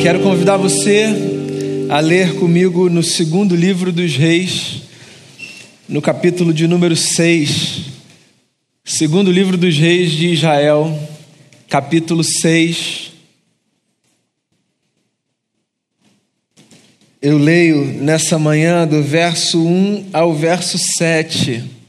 Quero 0.00 0.22
convidar 0.22 0.56
você 0.56 1.08
a 1.90 2.00
ler 2.00 2.36
comigo 2.36 2.88
no 2.88 3.02
segundo 3.02 3.54
livro 3.54 3.92
dos 3.92 4.16
Reis, 4.16 4.80
no 5.86 6.00
capítulo 6.00 6.54
de 6.54 6.66
número 6.66 6.96
6. 6.96 7.82
Segundo 8.82 9.30
livro 9.30 9.58
dos 9.58 9.76
Reis 9.76 10.12
de 10.12 10.28
Israel, 10.28 10.98
capítulo 11.68 12.24
6. 12.24 13.12
Eu 17.20 17.36
leio 17.36 17.84
nessa 17.84 18.38
manhã 18.38 18.86
do 18.88 19.02
verso 19.02 19.62
1 19.62 20.08
ao 20.14 20.32
verso 20.32 20.78
7. 20.78 21.79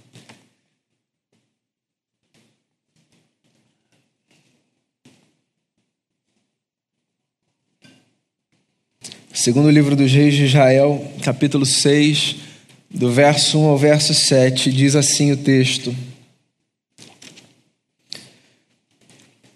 Segundo 9.41 9.71
livro 9.71 9.95
dos 9.95 10.11
Reis 10.11 10.35
de 10.35 10.45
Israel, 10.45 11.03
capítulo 11.23 11.65
6, 11.65 12.35
do 12.91 13.09
verso 13.11 13.57
1 13.57 13.65
ao 13.69 13.75
verso 13.75 14.13
7, 14.13 14.71
diz 14.71 14.95
assim 14.95 15.31
o 15.31 15.37
texto: 15.37 15.95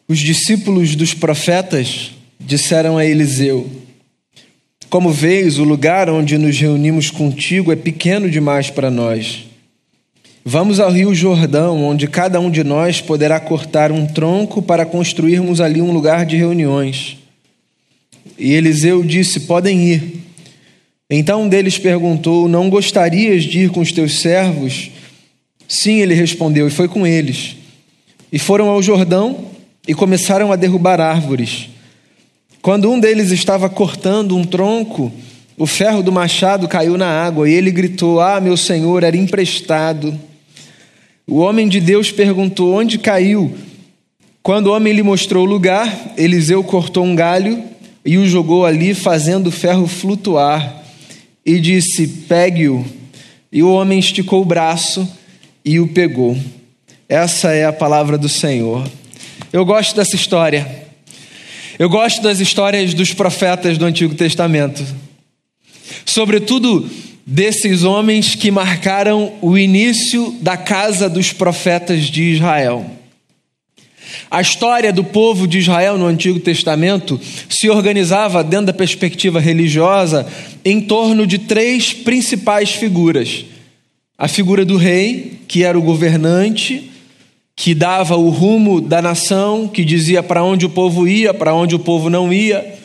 Os 0.08 0.18
discípulos 0.18 0.96
dos 0.96 1.14
profetas 1.14 2.14
disseram 2.40 2.98
a 2.98 3.06
Eliseu: 3.06 3.70
Como 4.90 5.12
vês, 5.12 5.60
o 5.60 5.64
lugar 5.64 6.10
onde 6.10 6.36
nos 6.40 6.60
reunimos 6.60 7.12
contigo 7.12 7.72
é 7.72 7.76
pequeno 7.76 8.28
demais 8.28 8.72
para 8.72 8.90
nós. 8.90 9.46
Vamos 10.44 10.80
ao 10.80 10.92
rio 10.92 11.14
Jordão, 11.14 11.84
onde 11.84 12.08
cada 12.08 12.40
um 12.40 12.50
de 12.50 12.64
nós 12.64 13.02
poderá 13.02 13.40
cortar 13.40 13.92
um 13.92 14.08
tronco 14.08 14.64
para 14.64 14.84
construirmos 14.84 15.62
ali 15.62 15.80
um 15.80 15.92
lugar 15.92 16.26
de 16.26 16.38
reuniões. 16.38 17.24
E 18.38 18.54
Eliseu 18.54 19.04
disse: 19.04 19.42
Podem 19.42 19.88
ir. 19.88 20.22
Então 21.10 21.44
um 21.44 21.50
deles 21.50 21.78
perguntou: 21.78 22.48
Não 22.48 22.70
gostarias 22.70 23.44
de 23.44 23.62
ir 23.62 23.70
com 23.70 23.80
os 23.80 23.92
teus 23.92 24.20
servos? 24.20 24.92
Sim, 25.68 26.00
ele 26.00 26.14
respondeu, 26.14 26.68
e 26.68 26.72
foi 26.72 26.88
com 26.88 27.06
eles. 27.06 27.56
E 28.32 28.38
foram 28.38 28.70
ao 28.70 28.82
Jordão 28.82 29.46
e 29.88 29.94
começaram 29.94 30.52
a 30.52 30.56
derrubar 30.56 31.00
árvores. 31.00 31.70
Quando 32.62 32.92
um 32.92 33.00
deles 33.00 33.32
estava 33.32 33.70
cortando 33.70 34.36
um 34.36 34.44
tronco, 34.44 35.12
o 35.58 35.66
ferro 35.66 36.04
do 36.04 36.12
machado 36.12 36.68
caiu 36.68 36.98
na 36.98 37.08
água 37.08 37.50
e 37.50 37.54
ele 37.54 37.72
gritou: 37.72 38.20
Ah, 38.20 38.42
meu 38.42 38.58
senhor, 38.58 39.04
era 39.04 39.16
emprestado. 39.16 40.20
O 41.28 41.38
homem 41.38 41.68
de 41.68 41.80
Deus 41.80 42.12
perguntou: 42.12 42.74
Onde 42.74 42.98
caiu? 42.98 43.56
Quando 44.44 44.68
o 44.68 44.74
homem 44.74 44.94
lhe 44.94 45.02
mostrou 45.02 45.44
o 45.44 45.50
lugar, 45.50 46.14
Eliseu 46.18 46.64
cortou 46.64 47.04
um 47.04 47.16
galho 47.16 47.64
e 48.06 48.18
o 48.18 48.28
jogou 48.28 48.66
ali, 48.66 48.94
fazendo 48.94 49.48
o 49.48 49.52
ferro 49.52 49.88
flutuar, 49.88 50.84
e 51.46 51.60
disse: 51.60 52.08
Pegue-o. 52.08 52.86
E 53.52 53.64
o 53.64 53.72
homem 53.72 53.98
esticou 53.98 54.42
o 54.42 54.46
braço 54.46 55.10
e 55.64 55.80
o 55.80 55.88
pegou. 55.88 56.38
Essa 57.10 57.52
é 57.52 57.66
a 57.66 57.74
palavra 57.74 58.18
do 58.18 58.30
Senhor. 58.30 58.86
Eu 59.52 59.66
gosto 59.66 59.96
dessa 59.96 60.16
história. 60.16 60.86
Eu 61.80 61.90
gosto 61.90 62.22
das 62.22 62.40
histórias 62.40 62.94
dos 62.94 63.14
profetas 63.14 63.78
do 63.78 63.86
Antigo 63.86 64.14
Testamento. 64.14 64.86
Sobretudo 66.06 66.90
desses 67.26 67.84
homens 67.84 68.36
que 68.36 68.52
marcaram 68.52 69.34
o 69.42 69.58
início 69.58 70.36
da 70.42 70.56
casa 70.56 71.10
dos 71.10 71.34
profetas 71.34 72.04
de 72.04 72.24
Israel. 72.24 72.86
A 74.30 74.42
história 74.42 74.92
do 74.92 75.04
povo 75.04 75.48
de 75.48 75.60
Israel 75.60 75.98
no 75.98 76.06
Antigo 76.06 76.40
Testamento 76.40 77.20
se 77.50 77.70
organizava, 77.70 78.44
dentro 78.44 78.68
da 78.68 78.74
perspectiva 78.74 79.40
religiosa, 79.40 80.28
em 80.64 80.82
torno 80.82 81.26
de 81.26 81.40
três 81.40 81.94
principais 81.94 82.72
figuras: 82.72 83.46
a 84.18 84.28
figura 84.28 84.66
do 84.66 84.78
rei, 84.78 85.40
que 85.48 85.64
era 85.64 85.78
o 85.78 85.82
governante, 85.82 86.92
que 87.56 87.74
dava 87.74 88.18
o 88.18 88.30
rumo 88.30 88.82
da 88.82 89.02
nação, 89.02 89.68
que 89.68 89.86
dizia 89.86 90.22
para 90.22 90.44
onde 90.44 90.66
o 90.66 90.70
povo 90.70 91.08
ia, 91.08 91.34
para 91.34 91.54
onde 91.54 91.76
o 91.76 91.80
povo 91.80 92.10
não 92.10 92.34
ia, 92.34 92.76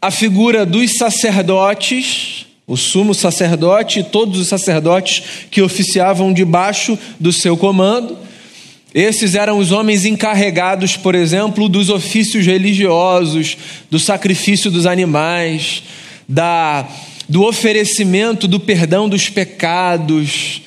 a 0.00 0.10
figura 0.10 0.64
dos 0.64 0.96
sacerdotes, 0.96 2.46
o 2.66 2.76
sumo 2.76 3.14
sacerdote 3.14 4.00
e 4.00 4.04
todos 4.04 4.38
os 4.38 4.48
sacerdotes 4.48 5.22
que 5.50 5.60
oficiavam 5.60 6.32
debaixo 6.32 6.98
do 7.20 7.32
seu 7.32 7.56
comando 7.56 8.16
esses 8.94 9.34
eram 9.34 9.58
os 9.58 9.72
homens 9.72 10.04
encarregados, 10.04 10.96
por 10.96 11.16
exemplo, 11.16 11.68
dos 11.68 11.90
ofícios 11.90 12.46
religiosos, 12.46 13.56
do 13.90 13.98
sacrifício 13.98 14.70
dos 14.70 14.86
animais, 14.86 15.82
da, 16.28 16.86
do 17.28 17.42
oferecimento 17.42 18.46
do 18.46 18.60
perdão 18.60 19.08
dos 19.08 19.28
pecados, 19.28 20.62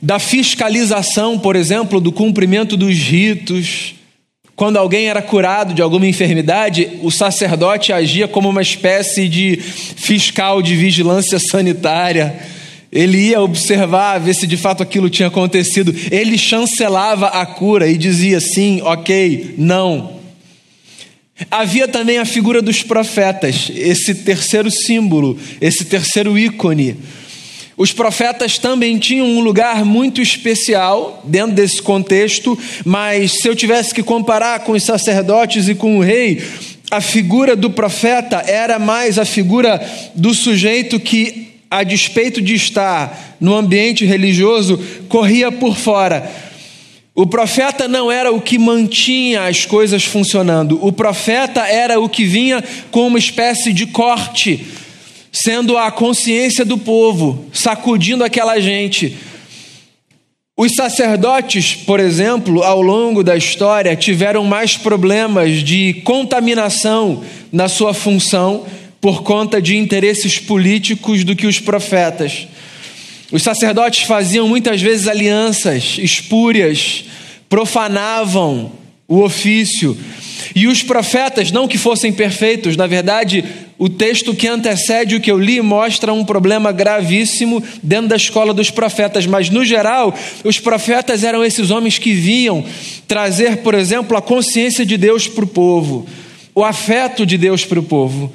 da 0.00 0.18
fiscalização, 0.18 1.38
por 1.38 1.54
exemplo, 1.54 2.00
do 2.00 2.10
cumprimento 2.10 2.74
dos 2.74 2.96
ritos. 2.96 3.96
Quando 4.56 4.78
alguém 4.78 5.08
era 5.08 5.20
curado 5.20 5.74
de 5.74 5.82
alguma 5.82 6.06
enfermidade, 6.06 6.88
o 7.02 7.10
sacerdote 7.10 7.92
agia 7.92 8.26
como 8.26 8.48
uma 8.48 8.62
espécie 8.62 9.28
de 9.28 9.58
fiscal 9.58 10.62
de 10.62 10.74
vigilância 10.74 11.38
sanitária 11.38 12.34
ele 12.92 13.30
ia 13.30 13.40
observar, 13.40 14.18
ver 14.18 14.34
se 14.34 14.46
de 14.46 14.58
fato 14.58 14.82
aquilo 14.82 15.08
tinha 15.08 15.28
acontecido. 15.28 15.94
Ele 16.10 16.36
chancelava 16.36 17.28
a 17.28 17.46
cura 17.46 17.88
e 17.88 17.96
dizia 17.96 18.38
sim, 18.38 18.82
ok, 18.82 19.54
não. 19.56 20.20
Havia 21.50 21.88
também 21.88 22.18
a 22.18 22.26
figura 22.26 22.60
dos 22.60 22.82
profetas, 22.82 23.72
esse 23.74 24.14
terceiro 24.16 24.70
símbolo, 24.70 25.38
esse 25.60 25.86
terceiro 25.86 26.38
ícone. 26.38 26.96
Os 27.76 27.92
profetas 27.92 28.58
também 28.58 28.98
tinham 28.98 29.26
um 29.26 29.40
lugar 29.40 29.84
muito 29.84 30.20
especial 30.20 31.22
dentro 31.24 31.52
desse 31.52 31.80
contexto, 31.80 32.56
mas 32.84 33.38
se 33.40 33.48
eu 33.48 33.56
tivesse 33.56 33.94
que 33.94 34.02
comparar 34.02 34.60
com 34.60 34.72
os 34.72 34.82
sacerdotes 34.82 35.68
e 35.68 35.74
com 35.74 35.96
o 35.96 36.02
rei, 36.02 36.42
a 36.90 37.00
figura 37.00 37.56
do 37.56 37.70
profeta 37.70 38.44
era 38.46 38.78
mais 38.78 39.18
a 39.18 39.24
figura 39.24 39.80
do 40.14 40.34
sujeito 40.34 41.00
que 41.00 41.41
a 41.72 41.82
despeito 41.82 42.42
de 42.42 42.54
estar 42.54 43.36
no 43.40 43.54
ambiente 43.54 44.04
religioso, 44.04 44.78
corria 45.08 45.50
por 45.50 45.74
fora. 45.74 46.30
O 47.14 47.26
profeta 47.26 47.88
não 47.88 48.12
era 48.12 48.30
o 48.30 48.42
que 48.42 48.58
mantinha 48.58 49.46
as 49.46 49.64
coisas 49.64 50.04
funcionando, 50.04 50.78
o 50.84 50.92
profeta 50.92 51.66
era 51.66 51.98
o 51.98 52.10
que 52.10 52.26
vinha 52.26 52.62
com 52.90 53.06
uma 53.06 53.18
espécie 53.18 53.72
de 53.72 53.86
corte, 53.86 54.66
sendo 55.32 55.78
a 55.78 55.90
consciência 55.90 56.62
do 56.62 56.76
povo, 56.76 57.46
sacudindo 57.54 58.22
aquela 58.22 58.60
gente. 58.60 59.16
Os 60.54 60.72
sacerdotes, 60.74 61.74
por 61.74 61.98
exemplo, 61.98 62.62
ao 62.62 62.82
longo 62.82 63.24
da 63.24 63.34
história, 63.34 63.96
tiveram 63.96 64.44
mais 64.44 64.76
problemas 64.76 65.62
de 65.62 66.02
contaminação 66.04 67.24
na 67.50 67.66
sua 67.66 67.94
função 67.94 68.66
por 69.02 69.24
conta 69.24 69.60
de 69.60 69.76
interesses 69.76 70.38
políticos 70.38 71.24
do 71.24 71.34
que 71.34 71.48
os 71.48 71.58
profetas. 71.58 72.46
Os 73.32 73.42
sacerdotes 73.42 74.04
faziam 74.04 74.46
muitas 74.46 74.80
vezes 74.80 75.08
alianças 75.08 75.96
espúrias, 75.98 77.04
profanavam 77.48 78.70
o 79.08 79.20
ofício. 79.20 79.98
E 80.54 80.68
os 80.68 80.84
profetas, 80.84 81.50
não 81.50 81.66
que 81.66 81.76
fossem 81.76 82.12
perfeitos, 82.12 82.76
na 82.76 82.86
verdade, 82.86 83.44
o 83.76 83.88
texto 83.88 84.36
que 84.36 84.46
antecede 84.46 85.16
o 85.16 85.20
que 85.20 85.32
eu 85.32 85.38
li 85.40 85.60
mostra 85.60 86.12
um 86.12 86.24
problema 86.24 86.70
gravíssimo 86.70 87.60
dentro 87.82 88.10
da 88.10 88.16
escola 88.16 88.54
dos 88.54 88.70
profetas, 88.70 89.26
mas 89.26 89.50
no 89.50 89.64
geral, 89.64 90.14
os 90.44 90.60
profetas 90.60 91.24
eram 91.24 91.44
esses 91.44 91.72
homens 91.72 91.98
que 91.98 92.12
vinham 92.12 92.64
trazer, 93.08 93.56
por 93.58 93.74
exemplo, 93.74 94.16
a 94.16 94.22
consciência 94.22 94.86
de 94.86 94.96
Deus 94.96 95.26
para 95.26 95.42
o 95.42 95.48
povo, 95.48 96.06
o 96.54 96.62
afeto 96.62 97.26
de 97.26 97.36
Deus 97.36 97.64
para 97.64 97.80
o 97.80 97.82
povo. 97.82 98.32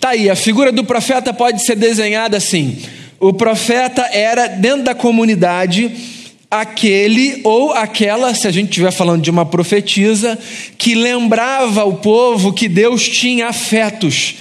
Tá 0.00 0.10
aí, 0.10 0.30
a 0.30 0.34
figura 0.34 0.72
do 0.72 0.82
profeta 0.82 1.30
pode 1.30 1.62
ser 1.62 1.76
desenhada 1.76 2.38
assim. 2.38 2.78
O 3.20 3.34
profeta 3.34 4.00
era 4.10 4.46
dentro 4.46 4.84
da 4.84 4.94
comunidade 4.94 5.94
aquele 6.50 7.42
ou 7.44 7.72
aquela, 7.72 8.34
se 8.34 8.48
a 8.48 8.50
gente 8.50 8.70
estiver 8.70 8.90
falando 8.90 9.22
de 9.22 9.30
uma 9.30 9.44
profetisa, 9.44 10.38
que 10.78 10.94
lembrava 10.94 11.84
o 11.84 11.98
povo 11.98 12.50
que 12.50 12.66
Deus 12.66 13.06
tinha 13.06 13.48
afetos. 13.48 14.36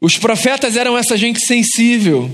Os 0.00 0.16
profetas 0.16 0.76
eram 0.76 0.96
essa 0.96 1.16
gente 1.16 1.44
sensível, 1.44 2.30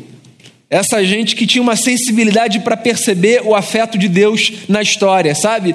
essa 0.70 1.05
gente 1.05 1.34
que 1.34 1.49
tinha 1.49 1.61
uma 1.61 1.75
sensibilidade 1.75 2.61
para 2.61 2.76
perceber 2.76 3.43
o 3.44 3.56
afeto 3.56 3.99
de 3.99 4.08
Deus 4.08 4.52
na 4.69 4.81
história, 4.81 5.34
sabe? 5.34 5.75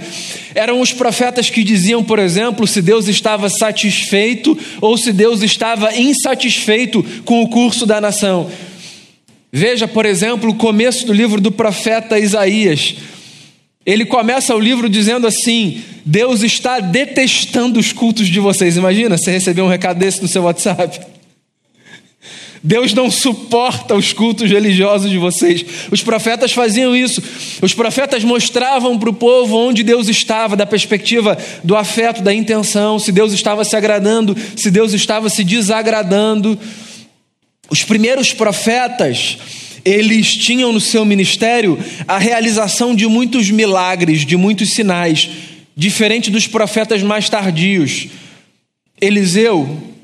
Eram 0.55 0.79
os 0.79 0.93
profetas 0.93 1.49
que 1.49 1.65
diziam, 1.65 2.01
por 2.01 2.17
exemplo, 2.17 2.65
se 2.65 2.81
Deus 2.81 3.09
estava 3.09 3.49
satisfeito 3.49 4.57
ou 4.79 4.97
se 4.97 5.11
Deus 5.11 5.41
estava 5.41 5.93
insatisfeito 5.97 7.03
com 7.25 7.41
o 7.41 7.49
curso 7.49 7.85
da 7.85 7.99
nação. 7.99 8.49
Veja, 9.51 9.85
por 9.85 10.05
exemplo, 10.05 10.51
o 10.51 10.55
começo 10.55 11.05
do 11.05 11.11
livro 11.11 11.41
do 11.41 11.51
profeta 11.51 12.17
Isaías. 12.17 12.95
Ele 13.85 14.05
começa 14.05 14.55
o 14.55 14.59
livro 14.59 14.89
dizendo 14.89 15.27
assim: 15.27 15.81
Deus 16.05 16.41
está 16.41 16.79
detestando 16.79 17.79
os 17.81 17.91
cultos 17.91 18.27
de 18.27 18.39
vocês. 18.39 18.77
Imagina 18.77 19.17
você 19.17 19.31
receber 19.31 19.61
um 19.61 19.67
recado 19.67 19.99
desse 19.99 20.21
no 20.21 20.27
seu 20.29 20.43
WhatsApp. 20.43 21.14
Deus 22.65 22.95
não 22.95 23.11
suporta 23.11 23.93
os 23.93 24.11
cultos 24.11 24.49
religiosos 24.49 25.11
de 25.11 25.19
vocês. 25.19 25.63
Os 25.91 26.01
profetas 26.01 26.51
faziam 26.51 26.95
isso. 26.95 27.21
Os 27.61 27.75
profetas 27.75 28.23
mostravam 28.23 28.97
para 28.97 29.11
o 29.11 29.13
povo 29.13 29.55
onde 29.55 29.83
Deus 29.83 30.09
estava, 30.09 30.55
da 30.55 30.65
perspectiva 30.65 31.37
do 31.63 31.75
afeto, 31.75 32.23
da 32.23 32.33
intenção, 32.33 32.97
se 32.97 33.11
Deus 33.11 33.33
estava 33.33 33.63
se 33.63 33.75
agradando, 33.75 34.35
se 34.55 34.71
Deus 34.71 34.93
estava 34.93 35.29
se 35.29 35.43
desagradando. 35.43 36.57
Os 37.69 37.83
primeiros 37.83 38.33
profetas, 38.33 39.37
eles 39.85 40.33
tinham 40.33 40.73
no 40.73 40.81
seu 40.81 41.05
ministério 41.05 41.77
a 42.07 42.17
realização 42.17 42.95
de 42.95 43.05
muitos 43.05 43.51
milagres, 43.51 44.25
de 44.25 44.35
muitos 44.35 44.71
sinais, 44.71 45.29
diferente 45.77 46.31
dos 46.31 46.47
profetas 46.47 47.03
mais 47.03 47.29
tardios. 47.29 48.07
Eliseu, 48.99 49.94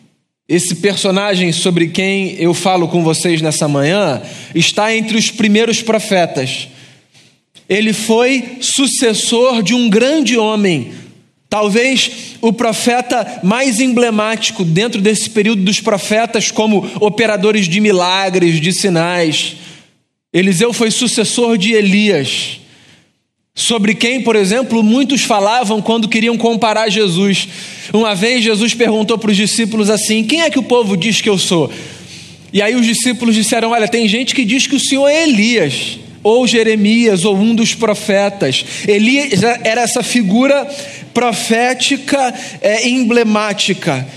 esse 0.52 0.76
personagem 0.76 1.54
sobre 1.54 1.88
quem 1.88 2.36
eu 2.38 2.54
falo 2.54 2.90
com 2.90 3.02
vocês 3.02 3.42
nessa 3.42 3.70
manhã 3.70 4.22
está 4.54 4.94
entre 4.94 5.18
os 5.18 5.32
primeiros 5.32 5.82
profetas. 5.82 6.68
Ele 7.70 7.94
foi 7.94 8.58
sucessor 8.60 9.64
de 9.64 9.74
um 9.74 9.90
grande 9.90 10.38
homem, 10.38 10.92
talvez 11.50 12.36
o 12.42 12.52
profeta 12.52 13.40
mais 13.42 13.80
emblemático 13.80 14.66
dentro 14.66 15.00
desse 15.00 15.30
período 15.30 15.64
dos 15.64 15.80
profetas, 15.80 16.52
como 16.52 16.86
operadores 17.00 17.70
de 17.70 17.80
milagres, 17.80 18.60
de 18.60 18.74
sinais. 18.74 19.56
Eliseu 20.34 20.74
foi 20.74 20.92
sucessor 20.92 21.58
de 21.58 21.72
Elias 21.72 22.60
sobre 23.54 23.94
quem, 23.94 24.22
por 24.22 24.36
exemplo, 24.36 24.82
muitos 24.82 25.24
falavam 25.24 25.82
quando 25.82 26.08
queriam 26.08 26.38
comparar 26.38 26.90
Jesus. 26.90 27.48
Uma 27.94 28.16
vez 28.16 28.44
Jesus 28.44 28.74
perguntou 28.74 29.18
para 29.18 29.32
os 29.32 29.38
discípulos 29.38 29.90
assim: 29.90 30.24
Quem 30.24 30.42
é 30.42 30.50
que 30.50 30.60
o 30.60 30.64
povo 30.64 30.96
diz 30.96 31.22
que 31.22 31.30
eu 31.30 31.38
sou? 31.38 31.72
E 32.54 32.62
aí 32.62 32.76
os 32.76 32.86
discípulos 32.86 33.36
disseram: 33.36 33.72
Olha, 33.72 33.88
tem 33.88 34.08
gente 34.08 34.34
que 34.34 34.46
diz 34.46 34.68
que 34.68 34.76
o 34.76 34.80
Senhor 34.80 35.08
é 35.08 35.24
Elias, 35.24 36.00
ou 36.24 36.48
Jeremias, 36.48 37.26
ou 37.26 37.36
um 37.36 37.54
dos 37.54 37.76
profetas. 37.76 38.64
Elias 38.88 39.44
era 39.44 39.82
essa 39.82 40.02
figura 40.02 40.66
profética 41.14 42.34
é, 42.62 42.88
emblemática 42.88 44.08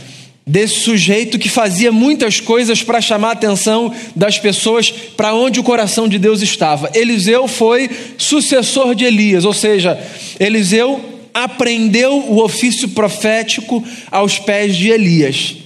desse 0.47 0.81
sujeito 0.81 1.39
que 1.39 1.49
fazia 1.49 1.91
muitas 1.91 2.39
coisas 2.39 2.83
para 2.83 3.01
chamar 3.01 3.29
a 3.29 3.33
atenção 3.33 3.95
das 4.15 4.39
pessoas 4.39 4.91
para 4.91 5.35
onde 5.35 5.59
o 5.59 5.63
coração 5.63 6.07
de 6.07 6.19
Deus 6.19 6.43
estava. 6.43 6.91
Eliseu 6.95 7.49
foi 7.49 7.89
sucessor 8.19 8.95
de 8.95 9.05
Elias, 9.05 9.45
ou 9.45 9.55
seja, 9.55 9.99
Eliseu 10.39 11.03
aprendeu 11.33 12.17
o 12.31 12.43
ofício 12.43 12.91
profético 12.91 13.83
aos 14.11 14.39
pés 14.39 14.77
de 14.77 14.91
Elias. 14.91 15.57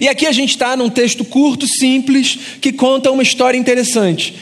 E 0.00 0.08
aqui 0.08 0.26
a 0.26 0.32
gente 0.32 0.50
está 0.50 0.76
num 0.76 0.90
texto 0.90 1.24
curto, 1.24 1.66
simples, 1.66 2.38
que 2.60 2.72
conta 2.72 3.10
uma 3.10 3.22
história 3.22 3.58
interessante. 3.58 4.34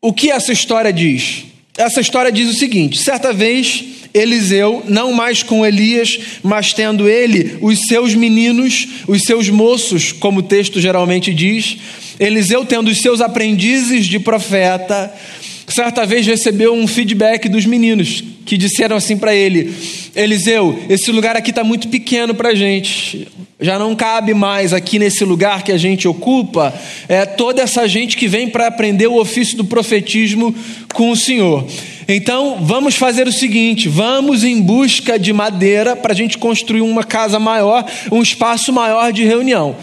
O 0.00 0.12
que 0.12 0.30
essa 0.30 0.52
história 0.52 0.92
diz? 0.92 1.44
Essa 1.78 2.00
história 2.00 2.32
diz 2.32 2.50
o 2.50 2.58
seguinte: 2.58 2.98
certa 2.98 3.32
vez 3.32 3.84
Eliseu, 4.12 4.82
não 4.88 5.12
mais 5.12 5.44
com 5.44 5.64
Elias, 5.64 6.18
mas 6.42 6.72
tendo 6.72 7.08
ele 7.08 7.56
os 7.60 7.86
seus 7.86 8.14
meninos, 8.14 8.88
os 9.06 9.22
seus 9.22 9.48
moços, 9.48 10.10
como 10.10 10.40
o 10.40 10.42
texto 10.42 10.80
geralmente 10.80 11.32
diz, 11.32 11.76
Eliseu 12.18 12.64
tendo 12.64 12.88
os 12.88 12.98
seus 12.98 13.20
aprendizes 13.20 14.06
de 14.06 14.18
profeta, 14.18 15.14
certa 15.78 16.04
vez 16.04 16.26
recebeu 16.26 16.74
um 16.74 16.88
feedback 16.88 17.48
dos 17.48 17.64
meninos 17.64 18.24
que 18.44 18.56
disseram 18.56 18.96
assim 18.96 19.16
para 19.16 19.32
ele: 19.32 19.72
Eliseu, 20.12 20.76
esse 20.88 21.12
lugar 21.12 21.36
aqui 21.36 21.50
está 21.50 21.62
muito 21.62 21.86
pequeno 21.86 22.34
para 22.34 22.48
a 22.48 22.54
gente, 22.54 23.28
já 23.60 23.78
não 23.78 23.94
cabe 23.94 24.34
mais 24.34 24.72
aqui 24.72 24.98
nesse 24.98 25.24
lugar 25.24 25.62
que 25.62 25.70
a 25.70 25.78
gente 25.78 26.08
ocupa, 26.08 26.74
é 27.08 27.24
toda 27.24 27.62
essa 27.62 27.86
gente 27.86 28.16
que 28.16 28.26
vem 28.26 28.48
para 28.48 28.66
aprender 28.66 29.06
o 29.06 29.20
ofício 29.20 29.56
do 29.56 29.64
profetismo 29.64 30.52
com 30.92 31.12
o 31.12 31.16
Senhor. 31.16 31.64
Então 32.08 32.58
vamos 32.60 32.96
fazer 32.96 33.28
o 33.28 33.32
seguinte: 33.32 33.88
vamos 33.88 34.42
em 34.42 34.60
busca 34.60 35.16
de 35.16 35.32
madeira 35.32 35.94
para 35.94 36.12
a 36.12 36.16
gente 36.16 36.38
construir 36.38 36.80
uma 36.80 37.04
casa 37.04 37.38
maior, 37.38 37.88
um 38.10 38.20
espaço 38.20 38.72
maior 38.72 39.12
de 39.12 39.22
reunião. 39.22 39.76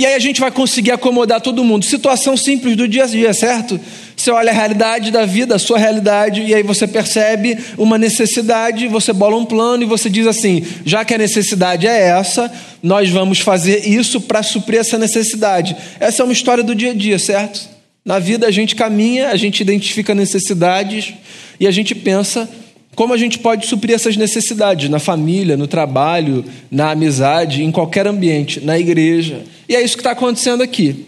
E 0.00 0.06
aí 0.06 0.14
a 0.14 0.18
gente 0.18 0.40
vai 0.40 0.50
conseguir 0.50 0.92
acomodar 0.92 1.42
todo 1.42 1.62
mundo. 1.62 1.84
Situação 1.84 2.34
simples 2.34 2.74
do 2.74 2.88
dia 2.88 3.04
a 3.04 3.06
dia, 3.06 3.34
certo? 3.34 3.78
Você 4.20 4.30
olha 4.30 4.50
a 4.50 4.54
realidade 4.54 5.10
da 5.10 5.24
vida, 5.24 5.54
a 5.54 5.58
sua 5.58 5.78
realidade, 5.78 6.42
e 6.42 6.54
aí 6.54 6.62
você 6.62 6.86
percebe 6.86 7.56
uma 7.78 7.96
necessidade, 7.96 8.86
você 8.86 9.14
bola 9.14 9.34
um 9.34 9.46
plano 9.46 9.82
e 9.82 9.86
você 9.86 10.10
diz 10.10 10.26
assim: 10.26 10.62
já 10.84 11.06
que 11.06 11.14
a 11.14 11.18
necessidade 11.18 11.86
é 11.86 12.08
essa, 12.08 12.52
nós 12.82 13.08
vamos 13.08 13.40
fazer 13.40 13.88
isso 13.88 14.20
para 14.20 14.42
suprir 14.42 14.78
essa 14.78 14.98
necessidade. 14.98 15.74
Essa 15.98 16.22
é 16.22 16.24
uma 16.24 16.34
história 16.34 16.62
do 16.62 16.74
dia 16.74 16.90
a 16.90 16.94
dia, 16.94 17.18
certo? 17.18 17.66
Na 18.04 18.18
vida 18.18 18.46
a 18.46 18.50
gente 18.50 18.76
caminha, 18.76 19.30
a 19.30 19.36
gente 19.36 19.60
identifica 19.60 20.14
necessidades 20.14 21.14
e 21.58 21.66
a 21.66 21.70
gente 21.70 21.94
pensa 21.94 22.46
como 22.94 23.14
a 23.14 23.16
gente 23.16 23.38
pode 23.38 23.64
suprir 23.64 23.94
essas 23.94 24.18
necessidades 24.18 24.90
na 24.90 24.98
família, 24.98 25.56
no 25.56 25.66
trabalho, 25.66 26.44
na 26.70 26.90
amizade, 26.90 27.64
em 27.64 27.72
qualquer 27.72 28.06
ambiente, 28.06 28.60
na 28.60 28.78
igreja. 28.78 29.44
E 29.66 29.74
é 29.74 29.80
isso 29.80 29.96
que 29.96 30.00
está 30.00 30.10
acontecendo 30.10 30.62
aqui. 30.62 31.06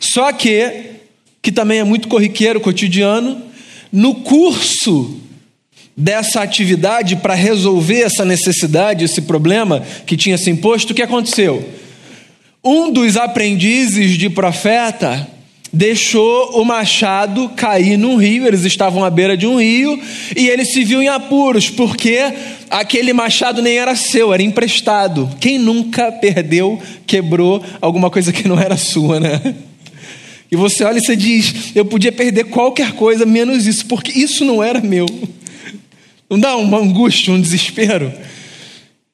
Só 0.00 0.32
que, 0.32 0.96
que 1.46 1.52
também 1.52 1.78
é 1.78 1.84
muito 1.84 2.08
corriqueiro, 2.08 2.58
cotidiano, 2.60 3.40
no 3.92 4.16
curso 4.16 5.20
dessa 5.96 6.42
atividade 6.42 7.14
para 7.14 7.34
resolver 7.34 8.00
essa 8.00 8.24
necessidade, 8.24 9.04
esse 9.04 9.22
problema 9.22 9.80
que 10.04 10.16
tinha 10.16 10.36
se 10.36 10.50
imposto, 10.50 10.92
o 10.92 10.96
que 10.96 11.02
aconteceu? 11.02 11.64
Um 12.64 12.90
dos 12.90 13.16
aprendizes 13.16 14.18
de 14.18 14.28
profeta 14.28 15.24
deixou 15.72 16.60
o 16.60 16.64
machado 16.64 17.48
cair 17.50 17.96
num 17.96 18.16
rio, 18.16 18.44
eles 18.44 18.64
estavam 18.64 19.04
à 19.04 19.08
beira 19.08 19.36
de 19.36 19.46
um 19.46 19.60
rio, 19.60 20.02
e 20.36 20.48
ele 20.48 20.64
se 20.64 20.82
viu 20.82 21.00
em 21.00 21.06
apuros, 21.06 21.70
porque 21.70 22.24
aquele 22.68 23.12
machado 23.12 23.62
nem 23.62 23.78
era 23.78 23.94
seu, 23.94 24.34
era 24.34 24.42
emprestado. 24.42 25.30
Quem 25.38 25.60
nunca 25.60 26.10
perdeu, 26.10 26.82
quebrou 27.06 27.62
alguma 27.80 28.10
coisa 28.10 28.32
que 28.32 28.48
não 28.48 28.58
era 28.58 28.76
sua, 28.76 29.20
né? 29.20 29.54
E 30.50 30.56
você 30.56 30.84
olha 30.84 30.98
e 30.98 31.04
você 31.04 31.16
diz: 31.16 31.72
Eu 31.74 31.84
podia 31.84 32.12
perder 32.12 32.44
qualquer 32.44 32.92
coisa 32.92 33.26
menos 33.26 33.66
isso, 33.66 33.86
porque 33.86 34.18
isso 34.18 34.44
não 34.44 34.62
era 34.62 34.80
meu. 34.80 35.06
Não 36.28 36.38
dá 36.38 36.56
uma 36.56 36.78
angústia, 36.78 37.32
um 37.32 37.40
desespero? 37.40 38.12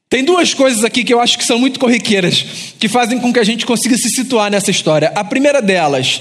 Tem 0.09 0.23
duas 0.23 0.53
coisas 0.53 0.85
aqui 0.85 1.05
que 1.05 1.13
eu 1.13 1.21
acho 1.21 1.39
que 1.39 1.45
são 1.45 1.59
muito 1.59 1.81
corriqueiras, 1.81 2.45
que 2.79 2.89
fazem 2.89 3.19
com 3.19 3.33
que 3.33 3.39
a 3.39 3.45
gente 3.45 3.65
consiga 3.65 3.97
se 3.97 4.11
situar 4.11 4.51
nessa 4.51 4.71
história. 4.71 5.11
A 5.15 5.25
primeira 5.25 5.63
delas, 5.63 6.21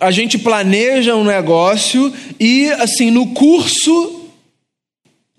a 0.00 0.10
gente 0.10 0.36
planeja 0.38 1.14
um 1.14 1.22
negócio 1.22 2.12
e, 2.38 2.68
assim, 2.72 3.12
no 3.12 3.28
curso 3.28 4.28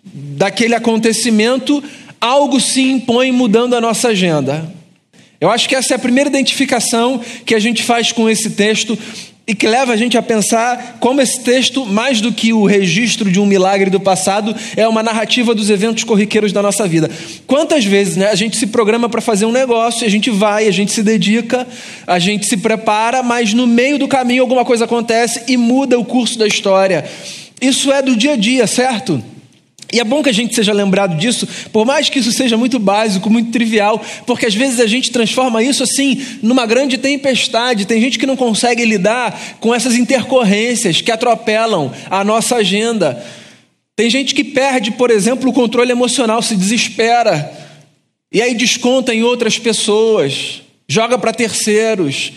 daquele 0.05 0.75
acontecimento, 0.75 1.83
algo 2.21 2.59
se 2.59 2.81
impõe 2.81 3.31
mudando 3.33 3.73
a 3.73 3.81
nossa 3.81 4.09
agenda. 4.09 4.73
Eu 5.43 5.51
acho 5.51 5.67
que 5.67 5.75
essa 5.75 5.93
é 5.93 5.97
a 5.97 5.99
primeira 5.99 6.29
identificação 6.29 7.19
que 7.45 7.53
a 7.53 7.59
gente 7.59 7.83
faz 7.83 8.13
com 8.13 8.29
esse 8.29 8.51
texto 8.51 8.97
e 9.45 9.53
que 9.53 9.67
leva 9.67 9.91
a 9.91 9.97
gente 9.97 10.17
a 10.17 10.21
pensar 10.21 10.99
como 11.01 11.19
esse 11.19 11.43
texto, 11.43 11.85
mais 11.85 12.21
do 12.21 12.31
que 12.31 12.53
o 12.53 12.63
registro 12.63 13.29
de 13.29 13.41
um 13.41 13.45
milagre 13.45 13.89
do 13.89 13.99
passado, 13.99 14.55
é 14.77 14.87
uma 14.87 15.03
narrativa 15.03 15.53
dos 15.53 15.69
eventos 15.69 16.05
corriqueiros 16.05 16.53
da 16.53 16.61
nossa 16.61 16.87
vida. 16.87 17.11
Quantas 17.45 17.83
vezes 17.83 18.15
né, 18.15 18.29
a 18.29 18.35
gente 18.35 18.55
se 18.55 18.67
programa 18.67 19.09
para 19.09 19.19
fazer 19.19 19.45
um 19.45 19.51
negócio, 19.51 20.07
a 20.07 20.09
gente 20.09 20.29
vai, 20.29 20.65
a 20.65 20.71
gente 20.71 20.93
se 20.93 21.03
dedica, 21.03 21.67
a 22.07 22.19
gente 22.19 22.45
se 22.45 22.55
prepara, 22.55 23.21
mas 23.21 23.53
no 23.53 23.67
meio 23.67 23.99
do 23.99 24.07
caminho 24.07 24.43
alguma 24.43 24.63
coisa 24.63 24.85
acontece 24.85 25.43
e 25.49 25.57
muda 25.57 25.99
o 25.99 26.05
curso 26.05 26.39
da 26.39 26.47
história. 26.47 27.03
Isso 27.59 27.91
é 27.91 28.01
do 28.01 28.15
dia 28.15 28.31
a 28.31 28.37
dia, 28.37 28.65
certo? 28.65 29.21
E 29.93 29.99
é 29.99 30.03
bom 30.03 30.23
que 30.23 30.29
a 30.29 30.33
gente 30.33 30.55
seja 30.55 30.73
lembrado 30.73 31.15
disso, 31.15 31.47
por 31.71 31.85
mais 31.85 32.09
que 32.09 32.17
isso 32.17 32.31
seja 32.31 32.57
muito 32.57 32.79
básico, 32.79 33.29
muito 33.29 33.51
trivial, 33.51 34.03
porque 34.25 34.47
às 34.47 34.55
vezes 34.55 34.79
a 34.79 34.87
gente 34.87 35.11
transforma 35.11 35.61
isso 35.61 35.83
assim 35.83 36.19
numa 36.41 36.65
grande 36.65 36.97
tempestade. 36.97 37.85
Tem 37.85 38.01
gente 38.01 38.17
que 38.17 38.25
não 38.25 38.35
consegue 38.35 38.83
lidar 38.85 39.57
com 39.59 39.73
essas 39.73 39.93
intercorrências 39.95 40.99
que 40.99 41.11
atropelam 41.11 41.91
a 42.09 42.23
nossa 42.23 42.55
agenda. 42.55 43.23
Tem 43.95 44.09
gente 44.09 44.33
que 44.33 44.43
perde, 44.43 44.89
por 44.89 45.11
exemplo, 45.11 45.51
o 45.51 45.53
controle 45.53 45.91
emocional, 45.91 46.41
se 46.41 46.55
desespera 46.55 47.51
e 48.33 48.41
aí 48.41 48.55
desconta 48.55 49.13
em 49.13 49.21
outras 49.21 49.59
pessoas, 49.59 50.63
joga 50.89 51.19
para 51.19 51.31
terceiros, 51.31 52.33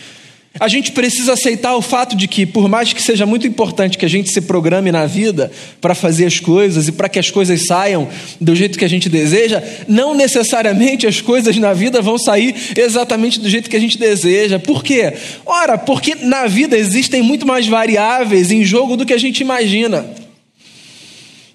a 0.59 0.69
gente 0.69 0.93
precisa 0.93 1.35
aceitar 1.35 1.77
o 1.77 1.83
fato 1.83 2.17
de 2.17 2.27
que, 2.27 2.47
por 2.47 2.69
mais 2.69 2.93
que 2.93 3.03
seja 3.03 3.27
muito 3.27 3.47
importante 3.47 3.99
que 3.99 4.05
a 4.05 4.09
gente 4.09 4.31
se 4.31 4.41
programe 4.41 4.91
na 4.91 5.07
vida 5.07 5.51
para 5.81 5.95
fazer 5.95 6.27
as 6.27 6.41
coisas 6.41 6.89
e 6.89 6.93
para 6.93 7.09
que 7.09 7.19
as 7.19 7.31
coisas 7.31 7.67
saiam 7.67 8.09
do 8.41 8.55
jeito 8.55 8.79
que 8.79 8.85
a 8.85 8.89
gente 8.89 9.09
deseja, 9.09 9.63
não 9.87 10.15
necessariamente 10.15 11.07
as 11.07 11.21
coisas 11.21 11.57
na 11.57 11.73
vida 11.73 12.01
vão 12.01 12.19
sair 12.19 12.55
exatamente 12.77 13.41
do 13.41 13.49
jeito 13.49 13.69
que 13.69 13.77
a 13.77 13.81
gente 13.81 13.99
deseja. 13.99 14.59
Por 14.59 14.83
quê? 14.83 15.13
Ora, 15.45 15.77
porque 15.77 16.15
na 16.15 16.47
vida 16.47 16.77
existem 16.77 17.23
muito 17.23 17.47
mais 17.47 17.67
variáveis 17.67 18.51
em 18.51 18.65
jogo 18.65 18.97
do 18.97 19.05
que 19.05 19.13
a 19.13 19.19
gente 19.19 19.41
imagina. 19.41 20.07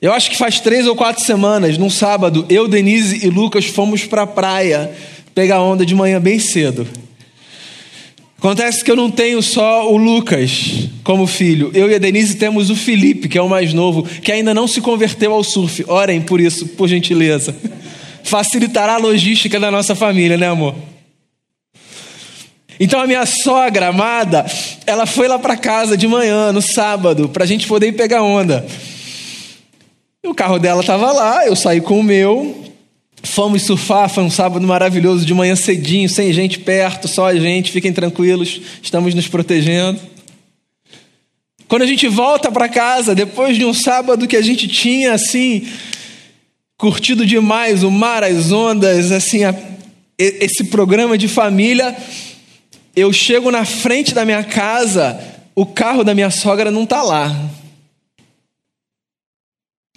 Eu 0.02 0.12
acho 0.12 0.32
que 0.32 0.38
faz 0.38 0.60
três 0.60 0.88
ou 0.88 0.96
quatro 0.96 1.24
semanas, 1.24 1.78
num 1.78 1.90
sábado, 1.90 2.44
eu, 2.50 2.68
Denise 2.68 3.24
e 3.24 3.30
Lucas 3.30 3.66
fomos 3.66 4.04
para 4.04 4.24
a 4.24 4.28
praia 4.28 4.92
pegar 5.36 5.62
onda 5.62 5.86
de 5.86 5.94
manhã 5.94 6.20
bem 6.20 6.40
cedo. 6.40 6.88
Acontece 8.42 8.84
que 8.84 8.90
eu 8.90 8.96
não 8.96 9.12
tenho 9.12 9.40
só 9.40 9.88
o 9.88 9.96
Lucas 9.96 10.90
como 11.04 11.28
filho. 11.28 11.70
Eu 11.76 11.92
e 11.92 11.94
a 11.94 12.00
Denise 12.00 12.38
temos 12.38 12.72
o 12.72 12.76
Felipe, 12.76 13.30
que 13.30 13.38
é 13.38 13.42
o 13.42 13.48
mais 13.48 13.72
novo, 13.72 14.02
que 14.02 14.32
ainda 14.32 14.52
não 14.52 14.68
se 14.68 14.82
converteu 14.82 15.32
ao 15.32 15.44
surf. 15.44 15.86
Orem 15.88 16.20
por 16.20 16.42
isso, 16.42 16.70
por 16.70 16.88
gentileza. 16.88 17.56
Facilitará 18.24 18.96
a 18.96 18.98
logística 18.98 19.60
da 19.60 19.70
nossa 19.70 19.94
família, 19.94 20.38
né, 20.38 20.48
amor? 20.48 20.74
Então 22.80 23.00
a 23.00 23.06
minha 23.06 23.28
sogra 23.28 23.90
amada, 23.90 24.44
ela 24.88 25.06
foi 25.06 25.28
lá 25.28 25.38
para 25.38 25.56
casa 25.56 25.96
de 25.96 26.08
manhã, 26.08 26.52
no 26.52 26.64
sábado, 26.64 27.30
para 27.30 27.44
a 27.44 27.48
gente 27.48 27.68
poder 27.68 27.90
ir 27.90 27.94
pegar 27.94 28.24
onda. 28.24 28.66
O 30.26 30.34
carro 30.34 30.58
dela 30.58 30.82
estava 30.82 31.12
lá, 31.12 31.46
eu 31.46 31.56
saí 31.56 31.80
com 31.80 32.00
o 32.00 32.04
meu, 32.04 32.71
fomos 33.24 33.64
surfar, 33.64 34.10
foi 34.10 34.24
um 34.24 34.30
sábado 34.30 34.66
maravilhoso, 34.66 35.26
de 35.26 35.34
manhã 35.34 35.56
cedinho, 35.56 36.10
sem 36.10 36.34
gente 36.34 36.60
perto, 36.60 37.08
só 37.08 37.28
a 37.28 37.36
gente, 37.36 37.72
fiquem 37.72 37.94
tranquilos, 37.94 38.62
estamos 38.82 39.14
nos 39.14 39.28
protegendo. 39.28 40.00
Quando 41.68 41.84
a 41.84 41.88
gente 41.88 42.08
volta 42.08 42.52
para 42.52 42.68
casa, 42.68 43.16
depois 43.16 43.56
de 43.56 43.64
um 43.64 43.74
sábado 43.74 44.28
que 44.28 44.36
a 44.36 44.42
gente 44.42 44.68
tinha 44.68 45.14
assim, 45.14 45.66
curtido 46.78 47.26
demais 47.26 47.84
o 47.84 47.92
mar, 47.92 48.24
as 48.24 48.52
ondas, 48.52 49.12
assim, 49.12 49.44
a, 49.44 49.56
esse 50.18 50.66
programa 50.66 51.18
de 51.18 51.28
família, 51.28 51.96
eu 52.96 53.14
chego 53.14 53.50
na 53.52 53.64
frente 53.64 54.14
da 54.14 54.26
minha 54.26 54.44
casa, 54.44 55.18
o 55.56 55.66
carro 55.66 56.04
da 56.04 56.14
minha 56.14 56.30
sogra 56.30 56.70
não 56.70 56.84
está 56.84 57.02
lá. 57.02 57.34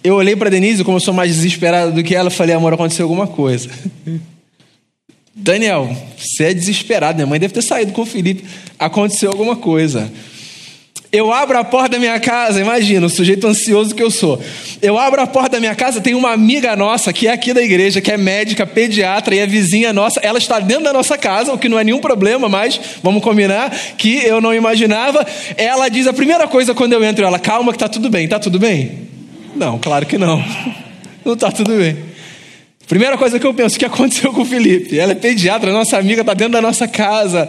Eu 0.05 0.13
olhei 0.13 0.35
para 0.35 0.51
Denise, 0.51 0.83
como 0.83 0.97
eu 0.97 1.01
sou 1.01 1.15
mais 1.15 1.33
desesperado 1.33 1.91
do 1.91 2.03
que 2.03 2.13
ela, 2.13 2.29
falei: 2.29 2.53
amor, 2.53 2.71
aconteceu 2.71 3.05
alguma 3.05 3.25
coisa. 3.25 3.67
Daniel, 5.35 5.97
você 6.15 6.43
é 6.43 6.53
desesperado, 6.53 7.15
minha 7.15 7.25
mãe 7.25 7.39
deve 7.39 7.55
ter 7.55 7.63
saído 7.63 7.91
com 7.91 8.03
o 8.03 8.05
Felipe. 8.05 8.45
Aconteceu 8.77 9.31
alguma 9.31 9.55
coisa. 9.55 10.11
Eu 11.11 11.33
abro 11.33 11.57
a 11.57 11.63
porta 11.63 11.89
da 11.89 11.97
minha 11.97 12.19
casa, 12.19 12.61
imagina, 12.61 13.07
o 13.07 13.09
sujeito 13.09 13.47
ansioso 13.47 13.95
que 13.95 14.03
eu 14.03 14.11
sou. 14.11 14.39
Eu 14.79 14.95
abro 14.95 15.19
a 15.19 15.25
porta 15.25 15.53
da 15.53 15.59
minha 15.59 15.73
casa, 15.73 15.99
tem 15.99 16.13
uma 16.13 16.31
amiga 16.31 16.75
nossa 16.75 17.11
que 17.11 17.27
é 17.27 17.31
aqui 17.31 17.51
da 17.51 17.63
igreja, 17.63 17.99
que 17.99 18.11
é 18.11 18.17
médica, 18.17 18.67
pediatra 18.67 19.33
e 19.33 19.39
é 19.39 19.47
vizinha 19.47 19.91
nossa. 19.91 20.19
Ela 20.19 20.37
está 20.37 20.59
dentro 20.59 20.83
da 20.83 20.93
nossa 20.93 21.17
casa, 21.17 21.51
o 21.51 21.57
que 21.57 21.67
não 21.67 21.79
é 21.79 21.83
nenhum 21.83 21.99
problema, 21.99 22.47
mas 22.47 22.79
vamos 23.01 23.23
combinar 23.23 23.75
que 23.97 24.17
eu 24.23 24.39
não 24.39 24.53
imaginava. 24.53 25.25
Ela 25.57 25.89
diz 25.89 26.05
a 26.05 26.13
primeira 26.13 26.47
coisa 26.47 26.75
quando 26.75 26.93
eu 26.93 27.03
entro, 27.03 27.25
ela, 27.25 27.39
calma 27.39 27.71
que 27.71 27.79
tá 27.79 27.89
tudo 27.89 28.07
bem, 28.07 28.27
tá 28.27 28.37
tudo 28.37 28.59
bem? 28.59 29.14
Não, 29.55 29.79
claro 29.79 30.05
que 30.05 30.17
não. 30.17 30.43
Não 31.23 31.33
está 31.33 31.51
tudo 31.51 31.75
bem. 31.77 31.97
Primeira 32.87 33.17
coisa 33.17 33.39
que 33.39 33.47
eu 33.47 33.53
penso, 33.53 33.75
o 33.75 33.79
que 33.79 33.85
aconteceu 33.85 34.31
com 34.31 34.41
o 34.41 34.45
Felipe? 34.45 34.99
Ela 34.99 35.13
é 35.13 35.15
pediatra, 35.15 35.71
nossa 35.71 35.97
amiga, 35.97 36.21
está 36.21 36.33
dentro 36.33 36.53
da 36.53 36.61
nossa 36.61 36.87
casa. 36.87 37.47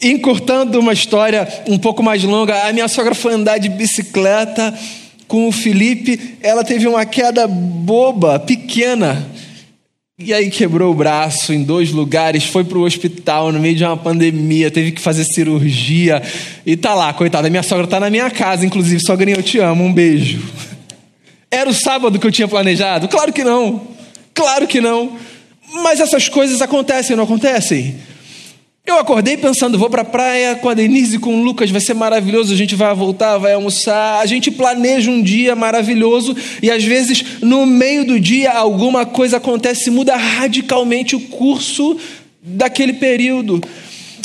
Encurtando 0.00 0.78
uma 0.78 0.92
história 0.92 1.48
um 1.68 1.78
pouco 1.78 2.02
mais 2.02 2.22
longa, 2.22 2.68
a 2.68 2.72
minha 2.72 2.88
sogra 2.88 3.14
foi 3.14 3.32
andar 3.32 3.58
de 3.58 3.68
bicicleta 3.68 4.76
com 5.26 5.48
o 5.48 5.52
Felipe. 5.52 6.36
Ela 6.42 6.64
teve 6.64 6.86
uma 6.86 7.06
queda 7.06 7.46
boba, 7.46 8.38
pequena. 8.38 9.26
E 10.18 10.34
aí 10.34 10.50
quebrou 10.50 10.92
o 10.92 10.94
braço 10.94 11.52
em 11.54 11.62
dois 11.62 11.90
lugares, 11.90 12.44
foi 12.44 12.62
para 12.62 12.76
o 12.76 12.82
hospital 12.82 13.50
no 13.50 13.58
meio 13.58 13.74
de 13.74 13.84
uma 13.84 13.96
pandemia, 13.96 14.70
teve 14.70 14.92
que 14.92 15.00
fazer 15.00 15.24
cirurgia. 15.24 16.22
E 16.66 16.76
tá 16.76 16.94
lá, 16.94 17.12
coitada, 17.14 17.48
minha 17.48 17.62
sogra 17.62 17.86
tá 17.86 17.98
na 17.98 18.10
minha 18.10 18.30
casa, 18.30 18.66
inclusive, 18.66 19.00
sogrinha, 19.00 19.36
eu 19.36 19.42
te 19.42 19.58
amo, 19.58 19.82
um 19.82 19.92
beijo. 19.92 20.42
Era 21.52 21.68
o 21.68 21.74
sábado 21.74 22.18
que 22.18 22.26
eu 22.26 22.32
tinha 22.32 22.48
planejado? 22.48 23.06
Claro 23.08 23.30
que 23.30 23.44
não. 23.44 23.86
Claro 24.32 24.66
que 24.66 24.80
não. 24.80 25.18
Mas 25.82 26.00
essas 26.00 26.26
coisas 26.26 26.62
acontecem, 26.62 27.14
não 27.14 27.24
acontecem? 27.24 27.94
Eu 28.86 28.98
acordei 28.98 29.36
pensando, 29.36 29.78
vou 29.78 29.90
para 29.90 30.00
a 30.00 30.04
praia 30.04 30.56
com 30.56 30.70
a 30.70 30.74
Denise 30.74 31.16
e 31.16 31.18
com 31.18 31.36
o 31.36 31.44
Lucas, 31.44 31.70
vai 31.70 31.80
ser 31.80 31.92
maravilhoso, 31.92 32.54
a 32.54 32.56
gente 32.56 32.74
vai 32.74 32.92
voltar, 32.94 33.36
vai 33.36 33.52
almoçar. 33.52 34.20
A 34.20 34.26
gente 34.26 34.50
planeja 34.50 35.10
um 35.10 35.22
dia 35.22 35.54
maravilhoso 35.54 36.34
e 36.62 36.70
às 36.70 36.82
vezes 36.82 37.42
no 37.42 37.66
meio 37.66 38.06
do 38.06 38.18
dia 38.18 38.50
alguma 38.50 39.04
coisa 39.04 39.36
acontece, 39.36 39.90
muda 39.90 40.16
radicalmente 40.16 41.14
o 41.14 41.20
curso 41.20 41.98
daquele 42.42 42.94
período. 42.94 43.62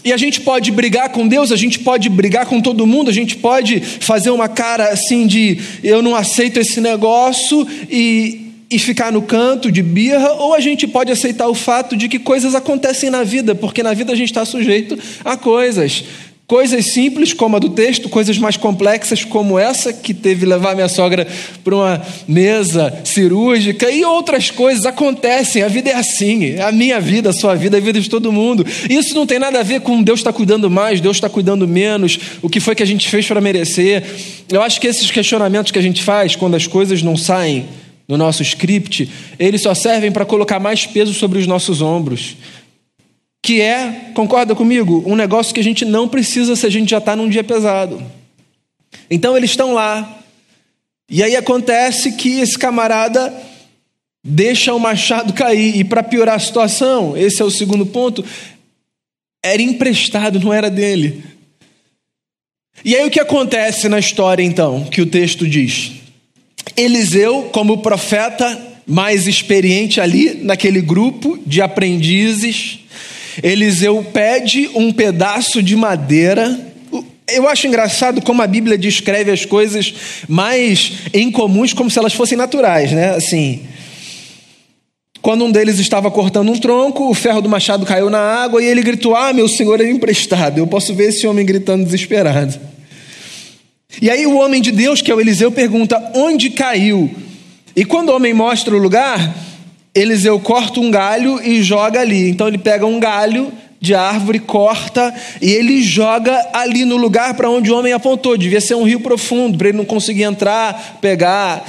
E 0.07 0.13
a 0.13 0.15
gente 0.15 0.39
pode 0.39 0.71
brigar 0.71 1.09
com 1.09 1.27
Deus, 1.27 1.51
a 1.51 1.57
gente 1.57 1.79
pode 1.79 2.07
brigar 2.07 2.45
com 2.45 2.61
todo 2.61 2.87
mundo, 2.87 3.09
a 3.09 3.13
gente 3.13 3.35
pode 3.35 3.81
fazer 3.81 4.29
uma 4.29 4.47
cara 4.47 4.87
assim 4.87 5.27
de 5.27 5.59
eu 5.83 6.01
não 6.01 6.15
aceito 6.15 6.61
esse 6.61 6.79
negócio 6.79 7.67
e, 7.89 8.53
e 8.71 8.79
ficar 8.79 9.11
no 9.11 9.21
canto 9.21 9.69
de 9.69 9.83
birra, 9.83 10.31
ou 10.31 10.53
a 10.53 10.61
gente 10.61 10.87
pode 10.87 11.11
aceitar 11.11 11.49
o 11.49 11.53
fato 11.53 11.97
de 11.97 12.07
que 12.07 12.19
coisas 12.19 12.55
acontecem 12.55 13.09
na 13.09 13.21
vida, 13.25 13.53
porque 13.53 13.83
na 13.83 13.93
vida 13.93 14.13
a 14.13 14.15
gente 14.15 14.29
está 14.29 14.45
sujeito 14.45 14.97
a 15.25 15.35
coisas. 15.35 16.05
Coisas 16.47 16.93
simples 16.93 17.33
como 17.33 17.57
a 17.57 17.59
do 17.59 17.71
texto, 17.71 18.07
coisas 18.07 18.37
mais 18.37 18.55
complexas 18.55 19.25
como 19.25 19.59
essa, 19.59 19.91
que 19.91 20.13
teve 20.13 20.45
levar 20.45 20.75
minha 20.75 20.87
sogra 20.87 21.27
para 21.61 21.75
uma 21.75 22.01
mesa 22.25 23.01
cirúrgica, 23.03 23.91
e 23.91 24.05
outras 24.05 24.49
coisas 24.49 24.85
acontecem. 24.85 25.61
A 25.61 25.67
vida 25.67 25.89
é 25.89 25.93
assim, 25.93 26.57
a 26.57 26.71
minha 26.71 27.01
vida, 27.01 27.31
a 27.31 27.33
sua 27.33 27.53
vida, 27.53 27.75
a 27.75 27.81
vida 27.81 27.99
de 27.99 28.09
todo 28.09 28.31
mundo. 28.31 28.65
Isso 28.89 29.13
não 29.13 29.27
tem 29.27 29.39
nada 29.39 29.59
a 29.59 29.63
ver 29.63 29.81
com 29.81 30.01
Deus 30.01 30.21
está 30.21 30.31
cuidando 30.31 30.71
mais, 30.71 31.01
Deus 31.01 31.17
está 31.17 31.27
cuidando 31.27 31.67
menos, 31.67 32.17
o 32.41 32.49
que 32.49 32.61
foi 32.61 32.73
que 32.73 32.83
a 32.83 32.87
gente 32.87 33.09
fez 33.09 33.27
para 33.27 33.41
merecer. 33.41 34.05
Eu 34.49 34.61
acho 34.61 34.79
que 34.79 34.87
esses 34.87 35.11
questionamentos 35.11 35.73
que 35.73 35.79
a 35.79 35.83
gente 35.83 36.01
faz 36.01 36.33
quando 36.37 36.55
as 36.55 36.65
coisas 36.65 37.03
não 37.03 37.17
saem 37.17 37.65
no 38.07 38.15
nosso 38.15 38.41
script, 38.41 39.09
eles 39.37 39.63
só 39.63 39.73
servem 39.73 40.13
para 40.13 40.23
colocar 40.23 40.61
mais 40.61 40.85
peso 40.85 41.13
sobre 41.13 41.39
os 41.39 41.45
nossos 41.45 41.81
ombros 41.81 42.37
que 43.41 43.61
é, 43.61 44.11
concorda 44.13 44.55
comigo, 44.55 45.03
um 45.05 45.15
negócio 45.15 45.53
que 45.53 45.59
a 45.59 45.63
gente 45.63 45.85
não 45.85 46.07
precisa 46.07 46.55
se 46.55 46.65
a 46.65 46.69
gente 46.69 46.89
já 46.89 46.97
está 46.97 47.15
num 47.15 47.29
dia 47.29 47.43
pesado. 47.43 48.03
Então 49.09 49.37
eles 49.37 49.51
estão 49.51 49.73
lá, 49.73 50.21
e 51.09 51.23
aí 51.23 51.35
acontece 51.35 52.13
que 52.13 52.39
esse 52.39 52.57
camarada 52.57 53.33
deixa 54.23 54.73
o 54.73 54.79
machado 54.79 55.33
cair, 55.33 55.77
e 55.77 55.83
para 55.83 56.03
piorar 56.03 56.35
a 56.35 56.39
situação, 56.39 57.15
esse 57.15 57.41
é 57.41 57.45
o 57.45 57.51
segundo 57.51 57.85
ponto, 57.85 58.23
era 59.43 59.61
emprestado, 59.61 60.39
não 60.39 60.53
era 60.53 60.69
dele. 60.69 61.23
E 62.83 62.95
aí 62.95 63.05
o 63.05 63.09
que 63.09 63.19
acontece 63.19 63.87
na 63.87 63.99
história 63.99 64.43
então, 64.43 64.83
que 64.85 65.01
o 65.01 65.05
texto 65.05 65.47
diz? 65.47 65.93
Eliseu, 66.75 67.49
como 67.51 67.79
profeta 67.79 68.61
mais 68.85 69.27
experiente 69.27 69.99
ali 69.99 70.35
naquele 70.43 70.81
grupo 70.81 71.39
de 71.45 71.61
aprendizes, 71.61 72.79
Eliseu 73.43 74.03
pede 74.13 74.69
um 74.73 74.91
pedaço 74.91 75.61
de 75.61 75.75
madeira. 75.75 76.59
Eu 77.27 77.47
acho 77.47 77.67
engraçado 77.67 78.21
como 78.21 78.41
a 78.41 78.47
Bíblia 78.47 78.77
descreve 78.77 79.31
as 79.31 79.45
coisas 79.45 79.93
mais 80.27 80.93
incomuns 81.13 81.73
como 81.73 81.91
se 81.91 81.99
elas 81.99 82.13
fossem 82.13 82.37
naturais, 82.37 82.91
né? 82.91 83.09
Assim, 83.15 83.61
quando 85.21 85.43
um 85.43 85.51
deles 85.51 85.77
estava 85.77 86.09
cortando 86.09 86.51
um 86.51 86.57
tronco, 86.57 87.09
o 87.09 87.13
ferro 87.13 87.41
do 87.41 87.49
machado 87.49 87.85
caiu 87.85 88.09
na 88.09 88.19
água 88.19 88.63
e 88.63 88.65
ele 88.65 88.81
gritou: 88.81 89.15
Ah, 89.15 89.33
meu 89.33 89.47
senhor 89.47 89.81
é 89.81 89.89
emprestado. 89.89 90.57
Eu 90.57 90.67
posso 90.67 90.93
ver 90.93 91.09
esse 91.09 91.27
homem 91.27 91.45
gritando 91.45 91.83
desesperado. 91.83 92.57
E 94.01 94.09
aí 94.09 94.25
o 94.25 94.37
homem 94.37 94.61
de 94.61 94.71
Deus, 94.71 95.01
que 95.01 95.11
é 95.11 95.15
o 95.15 95.19
Eliseu, 95.19 95.51
pergunta: 95.51 96.11
Onde 96.15 96.49
caiu? 96.49 97.13
E 97.75 97.83
quando 97.83 98.09
o 98.09 98.15
homem 98.15 98.33
mostra 98.33 98.73
o 98.73 98.79
lugar, 98.79 99.35
Eliseu 99.97 100.39
corta 100.39 100.79
um 100.79 100.91
galho 100.91 101.41
e 101.41 101.61
joga 101.63 102.01
ali. 102.01 102.29
Então 102.29 102.47
ele 102.47 102.57
pega 102.57 102.85
um 102.85 102.99
galho 102.99 103.51
de 103.79 103.93
árvore, 103.93 104.39
corta 104.39 105.13
e 105.41 105.49
ele 105.49 105.81
joga 105.81 106.49
ali 106.53 106.85
no 106.85 106.97
lugar 106.97 107.33
para 107.35 107.49
onde 107.49 107.71
o 107.71 107.77
homem 107.77 107.93
apontou. 107.93 108.37
Devia 108.37 108.61
ser 108.61 108.75
um 108.75 108.83
rio 108.83 108.99
profundo, 108.99 109.57
para 109.57 109.69
ele 109.69 109.77
não 109.77 109.85
conseguir 109.85 110.23
entrar, 110.23 110.99
pegar. 111.01 111.65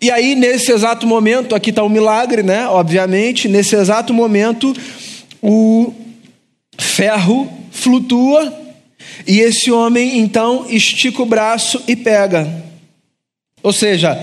E 0.00 0.10
aí, 0.10 0.34
nesse 0.34 0.72
exato 0.72 1.06
momento, 1.06 1.54
aqui 1.54 1.70
está 1.70 1.82
o 1.82 1.86
um 1.86 1.90
milagre, 1.90 2.42
né? 2.42 2.66
Obviamente, 2.66 3.48
nesse 3.48 3.74
exato 3.76 4.12
momento, 4.12 4.74
o 5.40 5.94
ferro 6.78 7.50
flutua 7.70 8.52
e 9.26 9.40
esse 9.40 9.70
homem 9.70 10.18
então 10.18 10.66
estica 10.68 11.22
o 11.22 11.26
braço 11.26 11.82
e 11.86 11.96
pega. 11.96 12.64
Ou 13.62 13.72
seja, 13.72 14.18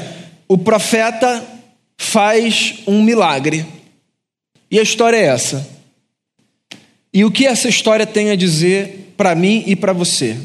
o 0.47 0.57
profeta 0.57 1.43
faz 2.01 2.79
um 2.87 3.03
milagre. 3.03 3.63
E 4.69 4.79
a 4.79 4.81
história 4.81 5.17
é 5.17 5.25
essa. 5.25 5.69
E 7.13 7.23
o 7.23 7.29
que 7.29 7.45
essa 7.45 7.69
história 7.69 8.07
tem 8.07 8.31
a 8.31 8.35
dizer 8.35 9.13
para 9.15 9.35
mim 9.35 9.63
e 9.67 9.75
para 9.75 9.93
você? 9.93 10.35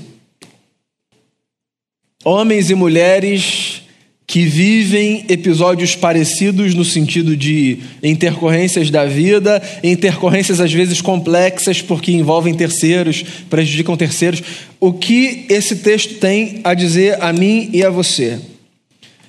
Homens 2.23 2.69
e 2.69 2.75
mulheres 2.75 3.83
que 4.27 4.45
vivem 4.45 5.25
episódios 5.29 5.97
parecidos 5.97 6.75
no 6.75 6.85
sentido 6.85 7.35
de 7.35 7.79
intercorrências 8.03 8.91
da 8.91 9.07
vida, 9.07 9.63
intercorrências 9.83 10.61
às 10.61 10.73
vezes 10.73 11.01
complexas 11.01 11.81
porque 11.81 12.13
envolvem 12.13 12.53
terceiros, 12.53 13.25
prejudicam 13.49 13.97
terceiros. 13.97 14.43
O 14.79 14.93
que 14.93 15.47
esse 15.49 15.77
texto 15.77 16.17
tem 16.17 16.61
a 16.65 16.75
dizer 16.75 17.23
a 17.23 17.33
mim 17.33 17.71
e 17.73 17.83
a 17.83 17.89
você? 17.89 18.56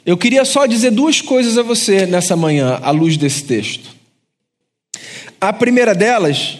Eu 0.07 0.15
queria 0.15 0.45
só 0.45 0.65
dizer 0.65 0.91
duas 0.91 1.19
coisas 1.19 1.57
a 1.57 1.61
você 1.61 2.05
nessa 2.05 2.33
manhã, 2.33 2.79
à 2.81 2.91
luz 2.91 3.17
desse 3.17 3.43
texto. 3.43 3.89
A 5.39 5.51
primeira 5.51 5.93
delas 5.93 6.59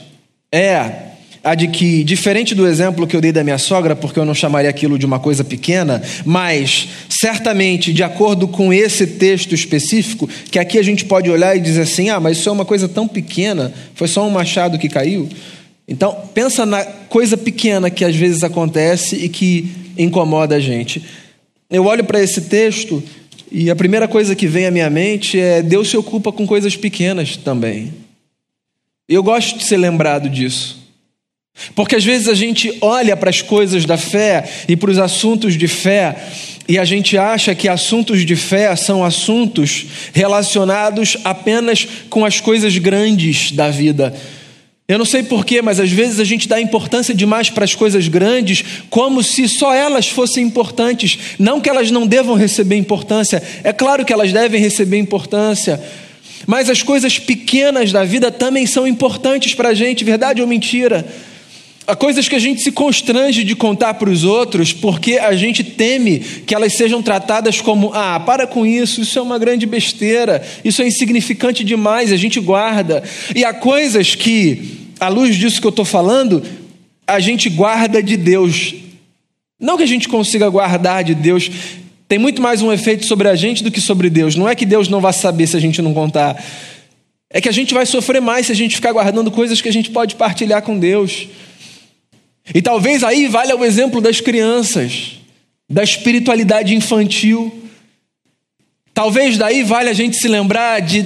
é 0.52 1.06
a 1.42 1.56
de 1.56 1.70
que, 1.70 2.04
diferente 2.04 2.54
do 2.54 2.68
exemplo 2.68 3.08
que 3.08 3.16
eu 3.16 3.22
dei 3.22 3.32
da 3.32 3.46
minha 3.46 3.58
sogra, 3.58 3.96
porque 3.96 4.20
eu 4.20 4.26
não 4.26 4.34
chamaria 4.34 4.70
aquilo 4.70 5.00
de 5.00 5.06
uma 5.06 5.18
coisa 5.18 5.46
pequena, 5.46 6.02
mas 6.26 6.90
certamente, 7.08 7.94
de 7.94 8.04
acordo 8.04 8.50
com 8.50 8.74
esse 8.74 9.08
texto 9.08 9.56
específico, 9.56 10.28
que 10.52 10.60
aqui 10.60 10.78
a 10.78 10.84
gente 10.84 11.06
pode 11.06 11.30
olhar 11.30 11.56
e 11.56 11.62
dizer 11.62 11.84
assim: 11.84 12.10
ah, 12.10 12.20
mas 12.20 12.40
isso 12.40 12.50
é 12.50 12.52
uma 12.52 12.66
coisa 12.66 12.90
tão 12.90 13.08
pequena, 13.08 13.74
foi 13.96 14.10
só 14.10 14.28
um 14.28 14.30
machado 14.30 14.78
que 14.78 14.90
caiu. 14.90 15.30
Então, 15.88 16.14
pensa 16.34 16.66
na 16.66 16.84
coisa 16.84 17.38
pequena 17.38 17.90
que 17.90 18.04
às 18.04 18.14
vezes 18.14 18.44
acontece 18.44 19.16
e 19.16 19.30
que 19.30 19.72
incomoda 19.98 20.56
a 20.56 20.60
gente. 20.60 21.02
Eu 21.70 21.86
olho 21.86 22.04
para 22.04 22.22
esse 22.22 22.42
texto 22.42 23.02
e 23.52 23.70
a 23.70 23.76
primeira 23.76 24.08
coisa 24.08 24.36
que 24.36 24.48
vem 24.48 24.66
à 24.66 24.72
minha 24.72 24.90
mente 24.90 25.40
é: 25.40 25.62
Deus 25.62 25.90
se 25.90 25.98
ocupa 25.98 26.32
com 26.32 26.46
coisas 26.46 26.76
pequenas 26.76 27.38
também. 27.38 27.94
Eu 29.08 29.24
gosto 29.24 29.58
de 29.58 29.64
ser 29.64 29.78
lembrado 29.78 30.30
disso. 30.30 30.86
Porque 31.74 31.96
às 31.96 32.04
vezes 32.04 32.28
a 32.28 32.36
gente 32.36 32.78
olha 32.82 33.18
para 33.18 33.30
as 33.30 33.42
coisas 33.42 33.86
da 33.86 33.98
fé 33.98 34.48
e 34.68 34.76
para 34.76 34.92
os 34.92 35.00
assuntos 35.00 35.58
de 35.58 35.68
fé 35.68 36.16
e 36.68 36.78
a 36.78 36.84
gente 36.84 37.18
acha 37.18 37.56
que 37.56 37.70
assuntos 37.70 38.26
de 38.26 38.36
fé 38.36 38.76
são 38.76 39.04
assuntos 39.04 39.86
relacionados 40.14 41.18
apenas 41.24 41.88
com 42.10 42.26
as 42.26 42.42
coisas 42.42 42.78
grandes 42.78 43.52
da 43.54 43.70
vida. 43.70 44.14
Eu 44.88 44.98
não 44.98 45.04
sei 45.04 45.22
porquê, 45.22 45.62
mas 45.62 45.82
às 45.82 45.92
vezes 45.92 46.18
a 46.18 46.24
gente 46.24 46.48
dá 46.48 46.62
importância 46.62 47.14
demais 47.14 47.50
para 47.50 47.66
as 47.66 47.76
coisas 47.76 48.08
grandes, 48.08 48.64
como 48.90 49.22
se 49.22 49.46
só 49.50 49.74
elas 49.74 50.08
fossem 50.08 50.46
importantes. 50.46 51.20
Não 51.38 51.60
que 51.60 51.70
elas 51.70 51.92
não 51.92 52.08
devam 52.08 52.36
receber 52.36 52.78
importância, 52.78 53.44
é 53.66 53.74
claro 53.74 54.06
que 54.06 54.14
elas 54.14 54.32
devem 54.32 54.62
receber 54.62 54.98
importância, 54.98 55.84
mas 56.46 56.70
as 56.70 56.82
coisas 56.82 57.20
pequenas 57.20 57.92
da 57.92 58.06
vida 58.06 58.32
também 58.32 58.66
são 58.66 58.88
importantes 58.88 59.54
para 59.54 59.70
a 59.70 59.74
gente, 59.74 60.06
verdade 60.06 60.42
ou 60.42 60.48
mentira? 60.48 61.06
Há 61.88 61.96
coisas 61.96 62.28
que 62.28 62.36
a 62.36 62.40
gente 62.40 62.62
se 62.62 62.70
constrange 62.70 63.46
de 63.46 63.56
contar 63.56 63.94
para 63.94 64.10
os 64.10 64.26
outros 64.26 64.74
porque 64.74 65.14
a 65.18 65.34
gente 65.38 65.64
teme 65.64 66.20
que 66.20 66.54
elas 66.54 66.74
sejam 66.74 67.02
tratadas 67.02 67.62
como: 67.62 67.94
ah, 67.94 68.20
para 68.20 68.46
com 68.46 68.66
isso, 68.66 69.00
isso 69.00 69.18
é 69.18 69.22
uma 69.22 69.40
grande 69.40 69.66
besteira, 69.66 70.46
isso 70.66 70.82
é 70.82 70.88
insignificante 70.88 71.64
demais, 71.64 72.12
a 72.12 72.18
gente 72.18 72.42
guarda. 72.42 73.02
E 73.34 73.46
há 73.46 73.54
coisas 73.54 74.16
que, 74.16 74.90
à 75.00 75.08
luz 75.08 75.38
disso 75.38 75.62
que 75.62 75.66
eu 75.66 75.70
estou 75.70 75.86
falando, 75.86 76.44
a 77.08 77.22
gente 77.22 77.50
guarda 77.50 78.04
de 78.04 78.18
Deus. 78.18 78.76
Não 79.58 79.78
que 79.78 79.84
a 79.84 79.88
gente 79.88 80.10
consiga 80.10 80.50
guardar 80.50 81.06
de 81.06 81.16
Deus, 81.16 81.50
tem 82.06 82.20
muito 82.20 82.42
mais 82.42 82.62
um 82.62 82.72
efeito 82.72 83.06
sobre 83.06 83.30
a 83.30 83.36
gente 83.36 83.64
do 83.64 83.72
que 83.72 83.80
sobre 83.80 84.10
Deus. 84.10 84.36
Não 84.36 84.50
é 84.50 84.56
que 84.56 84.66
Deus 84.66 84.90
não 84.90 85.00
vá 85.00 85.14
saber 85.14 85.48
se 85.48 85.56
a 85.56 85.60
gente 85.62 85.82
não 85.82 85.94
contar. 85.94 86.44
É 87.30 87.40
que 87.40 87.48
a 87.48 87.54
gente 87.54 87.74
vai 87.74 87.86
sofrer 87.86 88.22
mais 88.22 88.48
se 88.48 88.52
a 88.52 88.56
gente 88.56 88.76
ficar 88.76 88.92
guardando 88.92 89.32
coisas 89.32 89.62
que 89.62 89.70
a 89.70 89.74
gente 89.74 89.90
pode 89.90 90.16
partilhar 90.16 90.62
com 90.62 90.78
Deus. 90.78 91.30
E 92.54 92.62
talvez 92.62 93.04
aí 93.04 93.28
valha 93.28 93.56
o 93.56 93.66
exemplo 93.66 94.00
das 94.00 94.22
crianças, 94.22 95.20
da 95.70 95.84
espiritualidade 95.84 96.74
infantil. 96.74 97.54
Talvez 98.94 99.38
daí 99.38 99.64
valha 99.64 99.92
a 99.92 99.94
gente 99.94 100.18
se 100.18 100.28
lembrar 100.28 100.82
de, 100.82 101.06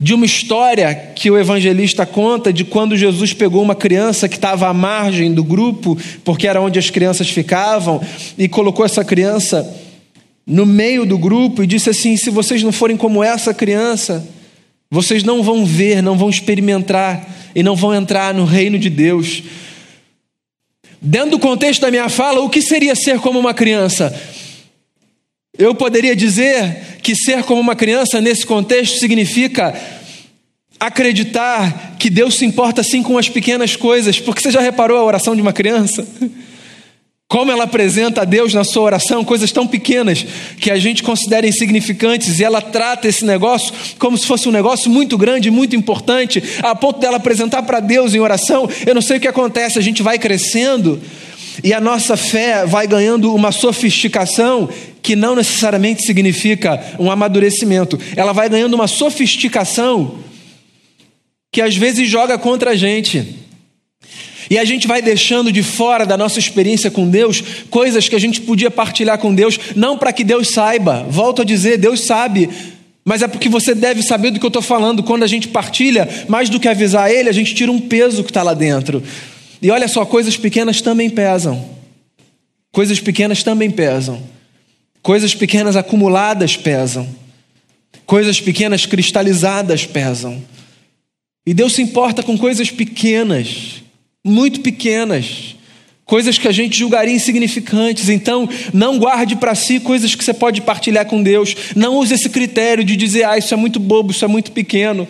de 0.00 0.14
uma 0.14 0.26
história 0.26 0.94
que 1.14 1.30
o 1.30 1.38
evangelista 1.38 2.04
conta 2.04 2.52
de 2.52 2.64
quando 2.64 2.96
Jesus 2.96 3.32
pegou 3.32 3.62
uma 3.62 3.74
criança 3.74 4.28
que 4.28 4.34
estava 4.34 4.68
à 4.68 4.74
margem 4.74 5.32
do 5.32 5.44
grupo, 5.44 5.96
porque 6.24 6.48
era 6.48 6.60
onde 6.60 6.78
as 6.78 6.90
crianças 6.90 7.30
ficavam, 7.30 8.00
e 8.36 8.48
colocou 8.48 8.84
essa 8.84 9.04
criança 9.04 9.80
no 10.46 10.66
meio 10.66 11.06
do 11.06 11.16
grupo 11.16 11.62
e 11.62 11.66
disse 11.66 11.90
assim: 11.90 12.16
se 12.16 12.30
vocês 12.30 12.62
não 12.62 12.72
forem 12.72 12.96
como 12.96 13.22
essa 13.22 13.54
criança, 13.54 14.26
vocês 14.90 15.22
não 15.22 15.42
vão 15.42 15.64
ver, 15.64 16.02
não 16.02 16.18
vão 16.18 16.28
experimentar 16.28 17.26
e 17.54 17.62
não 17.62 17.76
vão 17.76 17.94
entrar 17.94 18.34
no 18.34 18.44
reino 18.44 18.78
de 18.78 18.90
Deus. 18.90 19.42
Dentro 21.04 21.32
do 21.32 21.38
contexto 21.40 21.80
da 21.80 21.90
minha 21.90 22.08
fala, 22.08 22.40
o 22.42 22.48
que 22.48 22.62
seria 22.62 22.94
ser 22.94 23.18
como 23.18 23.36
uma 23.36 23.52
criança? 23.52 24.14
Eu 25.58 25.74
poderia 25.74 26.14
dizer 26.14 26.98
que 27.02 27.16
ser 27.16 27.42
como 27.42 27.60
uma 27.60 27.74
criança 27.74 28.20
nesse 28.20 28.46
contexto 28.46 29.00
significa 29.00 29.74
acreditar 30.78 31.96
que 31.98 32.08
Deus 32.08 32.36
se 32.36 32.44
importa 32.44 32.84
sim 32.84 33.02
com 33.02 33.18
as 33.18 33.28
pequenas 33.28 33.74
coisas, 33.74 34.20
porque 34.20 34.40
você 34.40 34.52
já 34.52 34.60
reparou 34.60 34.96
a 34.96 35.02
oração 35.02 35.34
de 35.34 35.42
uma 35.42 35.52
criança? 35.52 36.06
Como 37.32 37.50
ela 37.50 37.64
apresenta 37.64 38.20
a 38.20 38.24
Deus 38.26 38.52
na 38.52 38.62
sua 38.62 38.82
oração 38.82 39.24
coisas 39.24 39.50
tão 39.50 39.66
pequenas 39.66 40.22
que 40.60 40.70
a 40.70 40.76
gente 40.76 41.02
considera 41.02 41.46
insignificantes 41.46 42.38
e 42.38 42.44
ela 42.44 42.60
trata 42.60 43.08
esse 43.08 43.24
negócio 43.24 43.72
como 43.98 44.18
se 44.18 44.26
fosse 44.26 44.50
um 44.50 44.52
negócio 44.52 44.90
muito 44.90 45.16
grande, 45.16 45.50
muito 45.50 45.74
importante, 45.74 46.42
a 46.62 46.74
ponto 46.74 47.00
dela 47.00 47.16
apresentar 47.16 47.62
para 47.62 47.80
Deus 47.80 48.12
em 48.12 48.20
oração. 48.20 48.68
Eu 48.84 48.94
não 48.94 49.00
sei 49.00 49.16
o 49.16 49.20
que 49.20 49.26
acontece, 49.26 49.78
a 49.78 49.82
gente 49.82 50.02
vai 50.02 50.18
crescendo 50.18 51.00
e 51.64 51.72
a 51.72 51.80
nossa 51.80 52.18
fé 52.18 52.66
vai 52.66 52.86
ganhando 52.86 53.34
uma 53.34 53.50
sofisticação 53.50 54.68
que 55.00 55.16
não 55.16 55.34
necessariamente 55.34 56.04
significa 56.04 56.84
um 56.98 57.10
amadurecimento. 57.10 57.98
Ela 58.14 58.34
vai 58.34 58.46
ganhando 58.50 58.74
uma 58.74 58.86
sofisticação 58.86 60.18
que 61.50 61.62
às 61.62 61.74
vezes 61.74 62.06
joga 62.06 62.36
contra 62.36 62.72
a 62.72 62.76
gente. 62.76 63.40
E 64.52 64.58
a 64.58 64.66
gente 64.66 64.86
vai 64.86 65.00
deixando 65.00 65.50
de 65.50 65.62
fora 65.62 66.04
da 66.04 66.14
nossa 66.14 66.38
experiência 66.38 66.90
com 66.90 67.08
Deus 67.08 67.42
coisas 67.70 68.06
que 68.06 68.14
a 68.14 68.18
gente 68.18 68.38
podia 68.42 68.70
partilhar 68.70 69.16
com 69.16 69.34
Deus, 69.34 69.58
não 69.74 69.96
para 69.96 70.12
que 70.12 70.22
Deus 70.22 70.50
saiba, 70.50 71.06
volto 71.08 71.40
a 71.40 71.44
dizer, 71.46 71.78
Deus 71.78 72.04
sabe, 72.04 72.50
mas 73.02 73.22
é 73.22 73.28
porque 73.28 73.48
você 73.48 73.74
deve 73.74 74.02
saber 74.02 74.30
do 74.30 74.38
que 74.38 74.44
eu 74.44 74.48
estou 74.48 74.60
falando. 74.60 75.02
Quando 75.02 75.22
a 75.22 75.26
gente 75.26 75.48
partilha, 75.48 76.06
mais 76.28 76.50
do 76.50 76.60
que 76.60 76.68
avisar 76.68 77.10
Ele, 77.10 77.30
a 77.30 77.32
gente 77.32 77.54
tira 77.54 77.72
um 77.72 77.80
peso 77.80 78.22
que 78.22 78.28
está 78.28 78.42
lá 78.42 78.52
dentro. 78.52 79.02
E 79.62 79.70
olha 79.70 79.88
só, 79.88 80.04
coisas 80.04 80.36
pequenas 80.36 80.82
também 80.82 81.08
pesam. 81.08 81.70
Coisas 82.70 83.00
pequenas 83.00 83.42
também 83.42 83.70
pesam. 83.70 84.22
Coisas 85.00 85.34
pequenas 85.34 85.76
acumuladas 85.76 86.58
pesam. 86.58 87.08
Coisas 88.04 88.38
pequenas 88.38 88.84
cristalizadas 88.84 89.86
pesam. 89.86 90.44
E 91.46 91.54
Deus 91.54 91.72
se 91.72 91.80
importa 91.80 92.22
com 92.22 92.36
coisas 92.36 92.70
pequenas 92.70 93.81
muito 94.24 94.60
pequenas, 94.60 95.56
coisas 96.04 96.38
que 96.38 96.46
a 96.46 96.52
gente 96.52 96.78
julgaria 96.78 97.14
insignificantes. 97.14 98.08
Então, 98.08 98.48
não 98.72 98.98
guarde 98.98 99.36
para 99.36 99.54
si 99.54 99.80
coisas 99.80 100.14
que 100.14 100.24
você 100.24 100.34
pode 100.34 100.60
partilhar 100.60 101.06
com 101.06 101.22
Deus. 101.22 101.54
Não 101.74 101.96
use 101.96 102.14
esse 102.14 102.28
critério 102.28 102.84
de 102.84 102.96
dizer, 102.96 103.24
ah, 103.24 103.36
isso 103.36 103.52
é 103.52 103.56
muito 103.56 103.80
bobo, 103.80 104.12
isso 104.12 104.24
é 104.24 104.28
muito 104.28 104.52
pequeno. 104.52 105.08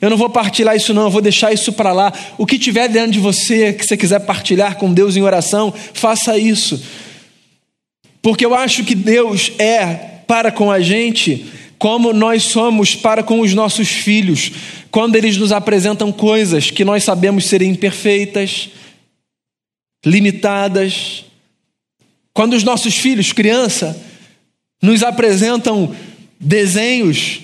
Eu 0.00 0.10
não 0.10 0.16
vou 0.16 0.28
partilhar 0.28 0.76
isso, 0.76 0.92
não, 0.92 1.04
eu 1.04 1.10
vou 1.10 1.22
deixar 1.22 1.52
isso 1.52 1.72
para 1.72 1.92
lá. 1.92 2.12
O 2.36 2.44
que 2.44 2.58
tiver 2.58 2.88
dentro 2.88 3.12
de 3.12 3.18
você 3.18 3.72
que 3.72 3.86
você 3.86 3.96
quiser 3.96 4.20
partilhar 4.20 4.76
com 4.76 4.92
Deus 4.92 5.16
em 5.16 5.22
oração, 5.22 5.72
faça 5.94 6.36
isso. 6.36 6.82
Porque 8.20 8.44
eu 8.44 8.54
acho 8.54 8.84
que 8.84 8.94
Deus 8.94 9.52
é 9.58 9.86
para 10.26 10.50
com 10.50 10.70
a 10.70 10.80
gente 10.80 11.46
como 11.84 12.14
nós 12.14 12.44
somos 12.44 12.94
para 12.94 13.22
com 13.22 13.40
os 13.40 13.52
nossos 13.52 13.90
filhos, 13.90 14.50
quando 14.90 15.16
eles 15.16 15.36
nos 15.36 15.52
apresentam 15.52 16.10
coisas 16.10 16.70
que 16.70 16.82
nós 16.82 17.04
sabemos 17.04 17.44
serem 17.44 17.72
imperfeitas, 17.72 18.70
limitadas. 20.02 21.26
Quando 22.32 22.54
os 22.54 22.64
nossos 22.64 22.96
filhos, 22.96 23.34
criança, 23.34 24.02
nos 24.80 25.02
apresentam 25.02 25.94
desenhos 26.40 27.40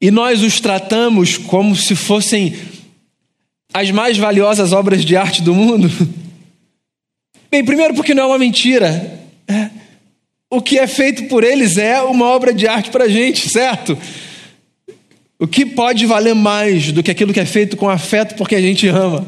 e 0.00 0.10
nós 0.10 0.42
os 0.42 0.62
tratamos 0.62 1.36
como 1.36 1.76
se 1.76 1.94
fossem 1.94 2.56
as 3.74 3.90
mais 3.90 4.16
valiosas 4.16 4.72
obras 4.72 5.04
de 5.04 5.14
arte 5.14 5.42
do 5.42 5.54
mundo. 5.54 5.90
Bem, 7.52 7.62
primeiro 7.62 7.92
porque 7.92 8.14
não 8.14 8.22
é 8.22 8.26
uma 8.28 8.38
mentira. 8.38 9.20
É 9.46 9.77
o 10.50 10.62
que 10.62 10.78
é 10.78 10.86
feito 10.86 11.24
por 11.24 11.44
eles 11.44 11.76
é 11.76 12.00
uma 12.02 12.26
obra 12.26 12.52
de 12.52 12.66
arte 12.66 12.90
para 12.90 13.04
a 13.04 13.08
gente, 13.08 13.48
certo? 13.48 13.98
O 15.38 15.46
que 15.46 15.64
pode 15.64 16.06
valer 16.06 16.34
mais 16.34 16.90
do 16.90 17.02
que 17.02 17.10
aquilo 17.10 17.32
que 17.32 17.40
é 17.40 17.44
feito 17.44 17.76
com 17.76 17.88
afeto 17.88 18.34
porque 18.34 18.54
a 18.54 18.60
gente 18.60 18.88
ama? 18.88 19.26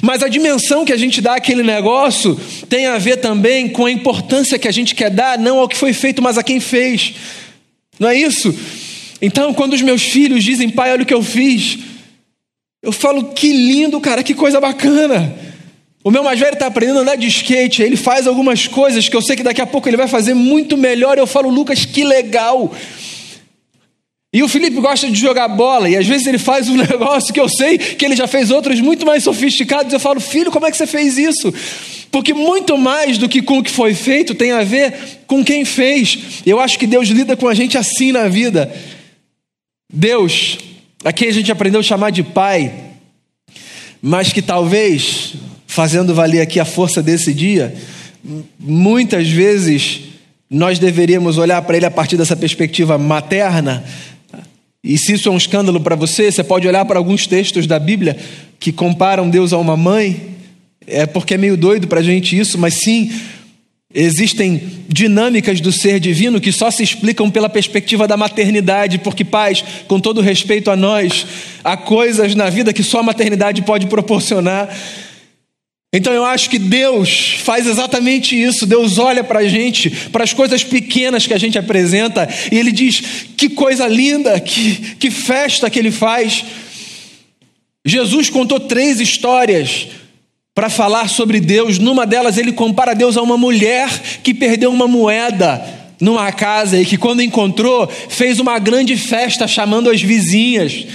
Mas 0.00 0.22
a 0.22 0.28
dimensão 0.28 0.84
que 0.84 0.92
a 0.92 0.96
gente 0.96 1.20
dá 1.20 1.36
àquele 1.36 1.62
negócio 1.62 2.38
tem 2.68 2.86
a 2.86 2.96
ver 2.98 3.16
também 3.16 3.68
com 3.68 3.86
a 3.86 3.90
importância 3.90 4.58
que 4.58 4.68
a 4.68 4.72
gente 4.72 4.94
quer 4.94 5.10
dar, 5.10 5.38
não 5.38 5.58
ao 5.58 5.68
que 5.68 5.76
foi 5.76 5.92
feito, 5.92 6.22
mas 6.22 6.38
a 6.38 6.42
quem 6.42 6.60
fez. 6.60 7.14
Não 7.98 8.08
é 8.08 8.16
isso? 8.16 8.54
Então, 9.20 9.52
quando 9.52 9.74
os 9.74 9.82
meus 9.82 10.02
filhos 10.02 10.42
dizem, 10.44 10.70
pai, 10.70 10.92
olha 10.92 11.02
o 11.02 11.06
que 11.06 11.14
eu 11.14 11.22
fiz, 11.22 11.78
eu 12.82 12.92
falo, 12.92 13.32
que 13.32 13.52
lindo, 13.52 14.00
cara, 14.00 14.22
que 14.22 14.34
coisa 14.34 14.60
bacana. 14.60 15.51
O 16.04 16.10
meu 16.10 16.24
mais 16.24 16.38
velho 16.38 16.54
está 16.54 16.66
aprendendo 16.66 16.98
a 16.98 17.02
andar 17.02 17.16
de 17.16 17.28
skate, 17.28 17.82
ele 17.82 17.96
faz 17.96 18.26
algumas 18.26 18.66
coisas 18.66 19.08
que 19.08 19.16
eu 19.16 19.22
sei 19.22 19.36
que 19.36 19.42
daqui 19.42 19.60
a 19.60 19.66
pouco 19.66 19.88
ele 19.88 19.96
vai 19.96 20.08
fazer 20.08 20.34
muito 20.34 20.76
melhor. 20.76 21.16
Eu 21.16 21.26
falo, 21.26 21.48
Lucas, 21.48 21.84
que 21.84 22.02
legal. 22.02 22.74
E 24.34 24.42
o 24.42 24.48
Felipe 24.48 24.80
gosta 24.80 25.08
de 25.10 25.20
jogar 25.20 25.46
bola, 25.46 25.88
e 25.90 25.96
às 25.96 26.06
vezes 26.06 26.26
ele 26.26 26.38
faz 26.38 26.68
um 26.68 26.76
negócio 26.78 27.32
que 27.32 27.38
eu 27.38 27.48
sei 27.48 27.76
que 27.76 28.04
ele 28.04 28.16
já 28.16 28.26
fez 28.26 28.50
outros 28.50 28.80
muito 28.80 29.06
mais 29.06 29.22
sofisticados. 29.22 29.92
Eu 29.92 30.00
falo, 30.00 30.18
filho, 30.20 30.50
como 30.50 30.66
é 30.66 30.70
que 30.70 30.76
você 30.76 30.86
fez 30.86 31.18
isso? 31.18 31.52
Porque 32.10 32.34
muito 32.34 32.76
mais 32.76 33.16
do 33.16 33.28
que 33.28 33.40
com 33.40 33.58
o 33.58 33.62
que 33.62 33.70
foi 33.70 33.94
feito 33.94 34.34
tem 34.34 34.52
a 34.52 34.64
ver 34.64 34.94
com 35.26 35.44
quem 35.44 35.64
fez. 35.64 36.42
Eu 36.44 36.58
acho 36.58 36.78
que 36.78 36.86
Deus 36.86 37.08
lida 37.08 37.36
com 37.36 37.46
a 37.46 37.54
gente 37.54 37.78
assim 37.78 38.10
na 38.10 38.26
vida. 38.26 38.74
Deus, 39.92 40.58
a 41.04 41.12
quem 41.12 41.28
a 41.28 41.32
gente 41.32 41.52
aprendeu 41.52 41.80
a 41.80 41.84
chamar 41.84 42.10
de 42.10 42.22
Pai, 42.22 42.72
mas 44.00 44.32
que 44.32 44.42
talvez, 44.42 45.34
fazendo 45.72 46.14
valer 46.14 46.42
aqui 46.42 46.60
a 46.60 46.66
força 46.66 47.02
desse 47.02 47.32
dia, 47.32 47.74
muitas 48.60 49.28
vezes 49.28 50.02
nós 50.50 50.78
deveríamos 50.78 51.38
olhar 51.38 51.62
para 51.62 51.78
Ele 51.78 51.86
a 51.86 51.90
partir 51.90 52.18
dessa 52.18 52.36
perspectiva 52.36 52.98
materna. 52.98 53.82
E 54.84 54.98
se 54.98 55.14
isso 55.14 55.30
é 55.30 55.32
um 55.32 55.36
escândalo 55.36 55.80
para 55.80 55.96
você, 55.96 56.30
você 56.30 56.44
pode 56.44 56.68
olhar 56.68 56.84
para 56.84 56.98
alguns 56.98 57.26
textos 57.26 57.66
da 57.66 57.78
Bíblia 57.78 58.18
que 58.60 58.70
comparam 58.70 59.30
Deus 59.30 59.54
a 59.54 59.58
uma 59.58 59.74
mãe 59.74 60.32
é 60.86 61.06
porque 61.06 61.34
é 61.34 61.38
meio 61.38 61.56
doido 61.56 61.86
para 61.86 62.00
a 62.00 62.02
gente 62.02 62.38
isso, 62.38 62.58
mas 62.58 62.74
sim, 62.74 63.10
existem 63.94 64.60
dinâmicas 64.88 65.58
do 65.60 65.72
ser 65.72 65.98
divino 66.00 66.40
que 66.40 66.52
só 66.52 66.70
se 66.70 66.82
explicam 66.82 67.30
pela 67.30 67.48
perspectiva 67.48 68.06
da 68.06 68.16
maternidade, 68.16 68.98
porque, 68.98 69.24
pais, 69.24 69.64
com 69.86 69.98
todo 69.98 70.20
respeito 70.20 70.70
a 70.70 70.76
nós, 70.76 71.26
há 71.64 71.76
coisas 71.78 72.34
na 72.34 72.50
vida 72.50 72.72
que 72.72 72.82
só 72.82 73.00
a 73.00 73.04
maternidade 73.04 73.62
pode 73.62 73.86
proporcionar. 73.86 74.68
Então 75.92 76.12
eu 76.12 76.24
acho 76.24 76.48
que 76.48 76.58
Deus 76.58 77.34
faz 77.44 77.66
exatamente 77.66 78.40
isso. 78.40 78.64
Deus 78.64 78.98
olha 78.98 79.22
para 79.22 79.40
a 79.40 79.48
gente, 79.48 79.90
para 80.10 80.24
as 80.24 80.32
coisas 80.32 80.64
pequenas 80.64 81.26
que 81.26 81.34
a 81.34 81.38
gente 81.38 81.58
apresenta, 81.58 82.26
e 82.50 82.56
Ele 82.56 82.72
diz: 82.72 83.02
que 83.36 83.50
coisa 83.50 83.86
linda, 83.86 84.40
que, 84.40 84.94
que 84.98 85.10
festa 85.10 85.68
que 85.68 85.78
Ele 85.78 85.90
faz. 85.90 86.44
Jesus 87.84 88.30
contou 88.30 88.60
três 88.60 89.00
histórias 89.00 89.88
para 90.54 90.70
falar 90.70 91.08
sobre 91.08 91.40
Deus. 91.40 91.78
Numa 91.78 92.06
delas, 92.06 92.38
ele 92.38 92.52
compara 92.52 92.94
Deus 92.94 93.16
a 93.16 93.22
uma 93.22 93.36
mulher 93.36 93.88
que 94.22 94.32
perdeu 94.32 94.70
uma 94.70 94.86
moeda 94.86 95.62
numa 96.00 96.30
casa 96.32 96.80
e 96.80 96.84
que, 96.84 96.96
quando 96.96 97.22
encontrou, 97.22 97.86
fez 97.86 98.38
uma 98.38 98.58
grande 98.58 98.96
festa 98.96 99.46
chamando 99.48 99.90
as 99.90 100.00
vizinhas. 100.00 100.86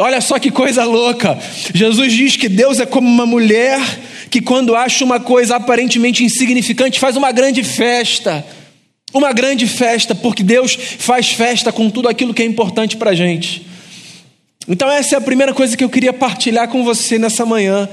Olha 0.00 0.20
só 0.20 0.38
que 0.38 0.52
coisa 0.52 0.84
louca. 0.84 1.36
Jesus 1.74 2.12
diz 2.12 2.36
que 2.36 2.48
Deus 2.48 2.78
é 2.78 2.86
como 2.86 3.08
uma 3.08 3.26
mulher 3.26 3.80
que, 4.30 4.40
quando 4.40 4.76
acha 4.76 5.04
uma 5.04 5.18
coisa 5.18 5.56
aparentemente 5.56 6.22
insignificante, 6.22 7.00
faz 7.00 7.16
uma 7.16 7.32
grande 7.32 7.64
festa. 7.64 8.46
Uma 9.12 9.32
grande 9.32 9.66
festa, 9.66 10.14
porque 10.14 10.44
Deus 10.44 10.78
faz 10.98 11.30
festa 11.30 11.72
com 11.72 11.90
tudo 11.90 12.08
aquilo 12.08 12.32
que 12.32 12.42
é 12.42 12.46
importante 12.46 12.96
para 12.96 13.10
a 13.10 13.14
gente. 13.14 13.66
Então, 14.68 14.90
essa 14.90 15.14
é 15.14 15.18
a 15.18 15.22
primeira 15.22 15.54
coisa 15.54 15.74
que 15.74 15.82
eu 15.82 15.88
queria 15.88 16.12
partilhar 16.12 16.68
com 16.68 16.84
você 16.84 17.18
nessa 17.18 17.46
manhã. 17.46 17.88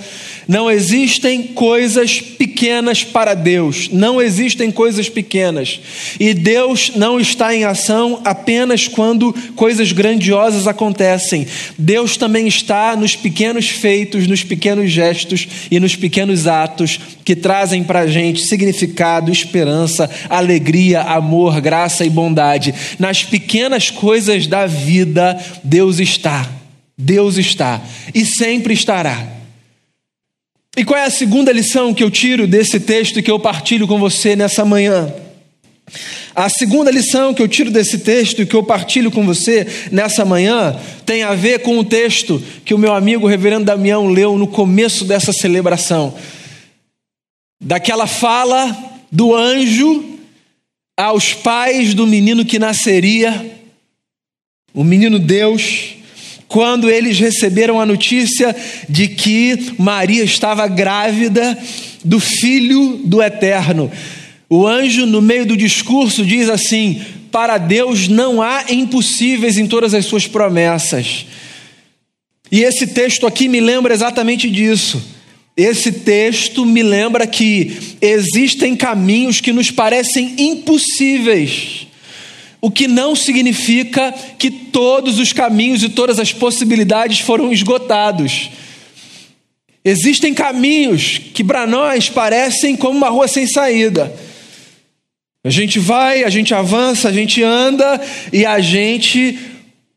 Não 0.46 0.70
existem 0.70 1.42
coisas 1.42 2.20
pequenas 2.20 3.02
para 3.02 3.34
Deus, 3.34 3.88
não 3.90 4.22
existem 4.22 4.70
coisas 4.70 5.08
pequenas. 5.08 5.80
E 6.20 6.34
Deus 6.34 6.92
não 6.94 7.18
está 7.18 7.56
em 7.56 7.64
ação 7.64 8.20
apenas 8.26 8.90
quando 8.90 9.34
coisas 9.56 9.94
grandiosas 9.94 10.68
acontecem. 10.68 11.48
Deus 11.78 12.18
também 12.18 12.46
está 12.46 12.94
nos 12.98 13.16
pequenos 13.16 13.70
feitos, 13.70 14.28
nos 14.28 14.44
pequenos 14.44 14.92
gestos 14.92 15.48
e 15.72 15.80
nos 15.80 15.96
pequenos 15.96 16.46
atos 16.46 17.00
que 17.24 17.38
trazem 17.38 17.86
para 17.86 18.02
a 18.02 18.08
gente 18.08 18.46
significado, 18.46 19.32
esperança, 19.32 20.10
alegria, 20.30 21.02
amor, 21.02 21.62
graça 21.62 22.06
e 22.06 22.10
bondade. 22.10 22.76
Nas 23.00 23.24
pequenas 23.24 23.90
coisas 23.90 24.46
da 24.46 24.68
vida, 24.68 25.40
Deus 25.64 26.00
está. 26.00 26.64
Deus 26.98 27.38
está 27.38 27.82
e 28.14 28.26
sempre 28.26 28.74
estará. 28.74 29.36
E 30.78 30.84
qual 30.84 31.00
é 31.00 31.06
a 31.06 31.10
segunda 31.10 31.52
lição 31.52 31.94
que 31.94 32.04
eu 32.04 32.12
tiro 32.12 32.46
desse 32.46 32.80
texto 32.80 33.20
e 33.20 33.24
que 33.24 33.32
eu 33.32 33.40
partilho 33.40 33.88
com 33.88 33.98
você 33.98 34.36
nessa 34.36 34.66
manhã? 34.66 35.14
A 36.36 36.50
segunda 36.50 36.92
lição 36.92 37.34
que 37.34 37.42
eu 37.42 37.48
tiro 37.48 37.72
desse 37.72 38.00
texto 38.00 38.42
e 38.42 38.46
que 38.46 38.56
eu 38.56 38.64
partilho 38.64 39.10
com 39.10 39.26
você 39.26 39.66
nessa 39.92 40.26
manhã 40.26 40.78
tem 41.06 41.24
a 41.24 41.34
ver 41.34 41.60
com 41.60 41.80
o 41.80 41.86
texto 41.86 42.44
que 42.66 42.74
o 42.74 42.78
meu 42.78 42.94
amigo 42.94 43.26
reverendo 43.26 43.66
Damião 43.66 44.08
leu 44.08 44.38
no 44.38 44.48
começo 44.48 45.06
dessa 45.06 45.32
celebração. 45.32 46.14
Daquela 47.64 48.06
fala 48.06 48.76
do 49.10 49.34
anjo 49.34 50.20
aos 50.98 51.34
pais 51.34 51.94
do 51.94 52.06
menino 52.06 52.44
que 52.44 52.60
nasceria, 52.60 53.60
o 54.74 54.84
menino 54.84 55.18
Deus, 55.18 55.95
quando 56.56 56.89
eles 56.89 57.20
receberam 57.20 57.82
a 57.82 57.86
notícia 57.86 58.56
de 58.88 59.10
que 59.10 59.74
Maria 59.78 60.24
estava 60.24 60.65
grávida 60.70 61.60
do 62.02 62.18
Filho 62.18 63.02
do 63.04 63.22
Eterno. 63.22 63.91
O 64.50 64.65
anjo, 64.65 65.06
no 65.06 65.22
meio 65.22 65.46
do 65.46 65.58
discurso, 65.58 66.24
diz 66.24 66.48
assim: 66.48 67.04
Para 67.30 67.58
Deus 67.58 68.08
não 68.08 68.41
há 68.41 68.63
impossíveis 68.70 69.58
em 69.58 69.68
todas 69.68 69.94
as 69.94 70.06
suas 70.06 70.28
promessas. 70.28 71.26
E 72.50 72.63
esse 72.63 72.88
texto 72.88 73.28
aqui 73.28 73.50
me 73.50 73.60
lembra 73.60 73.94
exatamente 73.94 74.50
disso. 74.50 75.04
Esse 75.58 75.91
texto 75.91 76.65
me 76.65 76.84
lembra 76.84 77.28
que 77.28 77.98
existem 78.00 78.78
caminhos 78.78 79.41
que 79.41 79.52
nos 79.52 79.72
parecem 79.72 80.36
impossíveis 80.38 81.86
o 82.65 82.71
que 82.71 82.88
não 82.88 83.15
significa 83.15 84.12
que 84.39 84.49
todos 84.49 85.19
os 85.19 85.32
caminhos 85.32 85.84
e 85.84 85.89
todas 85.89 86.17
as 86.17 86.34
possibilidades 86.34 87.19
foram 87.19 87.54
esgotados. 87.54 88.49
Existem 89.84 90.34
caminhos 90.34 91.21
que 91.32 91.43
para 91.43 91.67
nós 91.67 92.10
parecem 92.10 92.75
como 92.75 92.97
uma 92.97 93.10
rua 93.10 93.28
sem 93.28 93.45
saída. 93.45 94.12
A 95.43 95.51
gente 95.51 95.78
vai, 95.78 96.23
a 96.23 96.30
gente 96.32 96.56
avança, 96.56 97.08
a 97.08 97.13
gente 97.13 97.43
anda 97.43 98.01
e 98.34 98.47
a 98.47 98.60
gente 98.60 99.38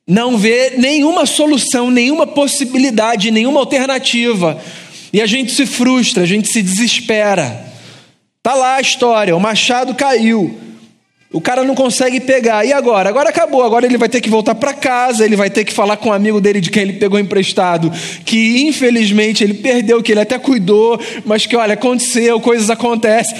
não 0.06 0.36
vê 0.36 0.74
nenhuma 0.76 1.24
solução, 1.24 1.90
nenhuma 1.90 2.26
possibilidade, 2.26 3.30
nenhuma 3.30 3.60
alternativa. 3.60 4.62
E 5.10 5.22
a 5.22 5.26
gente 5.26 5.52
se 5.52 5.64
frustra, 5.64 6.24
a 6.24 6.26
gente 6.26 6.48
se 6.48 6.60
desespera. 6.60 7.64
Tá 8.42 8.52
lá 8.52 8.74
a 8.74 8.80
história, 8.82 9.34
o 9.34 9.40
machado 9.40 9.94
caiu. 9.94 10.67
O 11.30 11.42
cara 11.42 11.62
não 11.62 11.74
consegue 11.74 12.20
pegar. 12.20 12.64
E 12.64 12.72
agora? 12.72 13.08
Agora 13.08 13.28
acabou. 13.28 13.62
Agora 13.62 13.84
ele 13.84 13.98
vai 13.98 14.08
ter 14.08 14.20
que 14.20 14.30
voltar 14.30 14.54
para 14.54 14.72
casa, 14.72 15.24
ele 15.24 15.36
vai 15.36 15.50
ter 15.50 15.64
que 15.64 15.72
falar 15.72 15.98
com 15.98 16.08
um 16.08 16.12
amigo 16.12 16.40
dele 16.40 16.60
de 16.60 16.70
quem 16.70 16.82
ele 16.82 16.94
pegou 16.94 17.18
emprestado, 17.18 17.92
que 18.24 18.62
infelizmente 18.62 19.44
ele 19.44 19.54
perdeu, 19.54 20.02
que 20.02 20.12
ele 20.12 20.20
até 20.20 20.38
cuidou, 20.38 20.98
mas 21.26 21.44
que 21.44 21.54
olha, 21.54 21.74
aconteceu, 21.74 22.40
coisas 22.40 22.70
acontecem. 22.70 23.36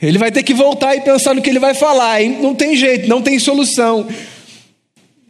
Ele 0.00 0.16
vai 0.16 0.32
ter 0.32 0.42
que 0.42 0.54
voltar 0.54 0.96
e 0.96 1.02
pensar 1.02 1.34
no 1.34 1.42
que 1.42 1.50
ele 1.50 1.58
vai 1.58 1.74
falar. 1.74 2.22
E 2.22 2.28
não 2.28 2.54
tem 2.54 2.74
jeito, 2.74 3.06
não 3.06 3.20
tem 3.20 3.38
solução. 3.38 4.08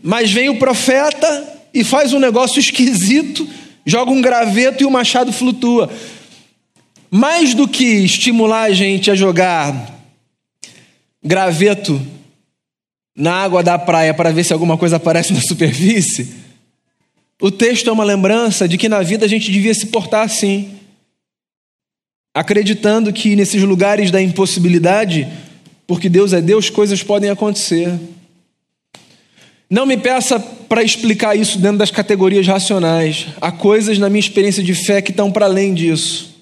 Mas 0.00 0.30
vem 0.30 0.48
o 0.48 0.58
profeta 0.58 1.58
e 1.74 1.82
faz 1.82 2.12
um 2.12 2.20
negócio 2.20 2.60
esquisito, 2.60 3.46
joga 3.84 4.12
um 4.12 4.20
graveto 4.20 4.84
e 4.84 4.86
o 4.86 4.90
machado 4.90 5.32
flutua. 5.32 5.90
Mais 7.10 7.54
do 7.54 7.66
que 7.66 7.84
estimular 8.04 8.62
a 8.62 8.72
gente 8.72 9.10
a 9.10 9.16
jogar 9.16 9.99
graveto 11.22 12.00
na 13.14 13.34
água 13.34 13.62
da 13.62 13.78
praia 13.78 14.14
para 14.14 14.32
ver 14.32 14.44
se 14.44 14.52
alguma 14.52 14.78
coisa 14.78 14.96
aparece 14.96 15.32
na 15.32 15.40
superfície, 15.42 16.28
o 17.40 17.50
texto 17.50 17.88
é 17.88 17.92
uma 17.92 18.04
lembrança 18.04 18.68
de 18.68 18.76
que 18.76 18.88
na 18.88 19.02
vida 19.02 19.24
a 19.24 19.28
gente 19.28 19.50
devia 19.50 19.74
se 19.74 19.86
portar 19.86 20.24
assim, 20.24 20.70
acreditando 22.34 23.12
que 23.12 23.34
nesses 23.34 23.62
lugares 23.62 24.10
da 24.10 24.20
impossibilidade, 24.20 25.26
porque 25.86 26.08
Deus 26.08 26.32
é 26.32 26.40
Deus, 26.40 26.68
coisas 26.68 27.02
podem 27.02 27.30
acontecer. 27.30 27.98
Não 29.70 29.86
me 29.86 29.96
peça 29.96 30.38
para 30.38 30.82
explicar 30.82 31.36
isso 31.36 31.58
dentro 31.58 31.78
das 31.78 31.90
categorias 31.90 32.46
racionais. 32.46 33.28
Há 33.40 33.50
coisas 33.50 33.98
na 33.98 34.10
minha 34.10 34.20
experiência 34.20 34.62
de 34.62 34.74
fé 34.74 35.00
que 35.00 35.10
estão 35.10 35.32
para 35.32 35.46
além 35.46 35.72
disso. 35.72 36.39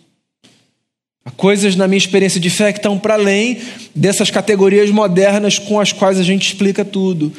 Há 1.29 1.31
coisas 1.33 1.77
na 1.77 1.87
minha 1.87 1.99
experiência 1.99 2.41
de 2.41 2.49
fé 2.49 2.73
que 2.73 2.79
estão 2.79 2.99
para 2.99 3.13
além 3.13 3.59
dessas 3.95 4.31
categorias 4.31 4.89
modernas 4.89 5.59
com 5.59 5.79
as 5.79 5.93
quais 5.93 6.19
a 6.19 6.23
gente 6.23 6.47
explica 6.47 6.87
tudo. 6.87 7.31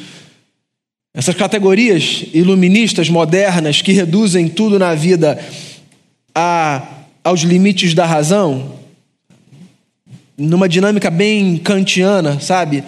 Essas 1.12 1.34
categorias 1.34 2.24
iluministas 2.32 3.10
modernas 3.10 3.82
que 3.82 3.90
reduzem 3.90 4.48
tudo 4.48 4.78
na 4.78 4.94
vida 4.94 5.44
a, 6.32 6.86
aos 7.24 7.40
limites 7.40 7.92
da 7.92 8.06
razão, 8.06 8.76
numa 10.38 10.68
dinâmica 10.68 11.10
bem 11.10 11.56
kantiana, 11.56 12.38
sabe? 12.38 12.84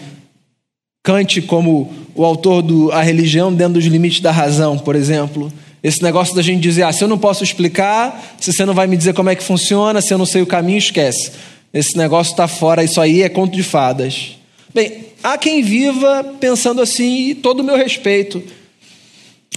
Kant, 1.02 1.42
como 1.42 1.92
o 2.14 2.24
autor 2.24 2.62
do 2.62 2.92
A 2.92 3.02
Religião 3.02 3.52
dentro 3.52 3.74
dos 3.74 3.86
limites 3.86 4.20
da 4.20 4.30
razão, 4.30 4.78
por 4.78 4.94
exemplo. 4.94 5.52
Esse 5.82 6.02
negócio 6.02 6.34
da 6.34 6.42
gente 6.42 6.60
dizer, 6.60 6.84
ah, 6.84 6.92
se 6.92 7.02
eu 7.02 7.08
não 7.08 7.18
posso 7.18 7.42
explicar, 7.42 8.36
se 8.40 8.52
você 8.52 8.64
não 8.64 8.72
vai 8.72 8.86
me 8.86 8.96
dizer 8.96 9.14
como 9.14 9.30
é 9.30 9.34
que 9.34 9.42
funciona, 9.42 10.00
se 10.00 10.14
eu 10.14 10.18
não 10.18 10.26
sei 10.26 10.40
o 10.40 10.46
caminho, 10.46 10.78
esquece. 10.78 11.32
Esse 11.74 11.96
negócio 11.96 12.30
está 12.30 12.46
fora, 12.46 12.84
isso 12.84 13.00
aí 13.00 13.22
é 13.22 13.28
conto 13.28 13.56
de 13.56 13.62
fadas. 13.62 14.36
Bem, 14.72 15.06
há 15.22 15.36
quem 15.36 15.62
viva 15.62 16.36
pensando 16.38 16.80
assim, 16.80 17.30
e 17.30 17.34
todo 17.34 17.60
o 17.60 17.64
meu 17.64 17.76
respeito. 17.76 18.42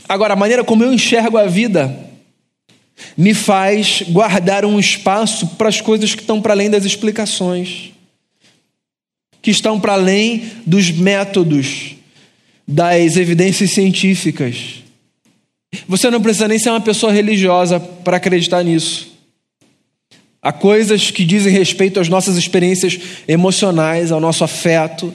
Agora, 0.10 0.34
a 0.34 0.38
maneira 0.38 0.64
como 0.64 0.84
eu 0.84 0.92
enxergo 0.92 1.38
a 1.38 1.46
vida 1.46 1.96
me 3.16 3.34
faz 3.34 4.04
guardar 4.08 4.66
um 4.66 4.80
espaço 4.80 5.48
para 5.58 5.70
as 5.70 5.82
coisas 5.82 6.16
que 6.16 6.22
estão 6.22 6.42
para 6.42 6.54
além 6.54 6.70
das 6.70 6.86
explicações, 6.86 7.92
que 9.42 9.52
estão 9.52 9.80
para 9.80 9.94
além 9.94 10.50
dos 10.66 10.90
métodos, 10.90 11.96
das 12.68 13.16
evidências 13.16 13.72
científicas. 13.72 14.85
Você 15.88 16.10
não 16.10 16.22
precisa 16.22 16.48
nem 16.48 16.60
ser 16.60 16.70
uma 16.70 16.82
pessoa 16.82 17.12
religiosa 17.12 17.80
para 17.80 18.18
acreditar 18.18 18.64
nisso. 18.64 19.14
Há 20.42 20.52
coisas 20.52 21.10
que 21.10 21.26
dizem 21.26 21.52
respeito 21.52 22.00
às 22.00 22.08
nossas 22.08 22.38
experiências 22.38 23.00
emocionais, 23.28 24.12
ao 24.12 24.20
nosso 24.20 24.44
afeto, 24.44 25.14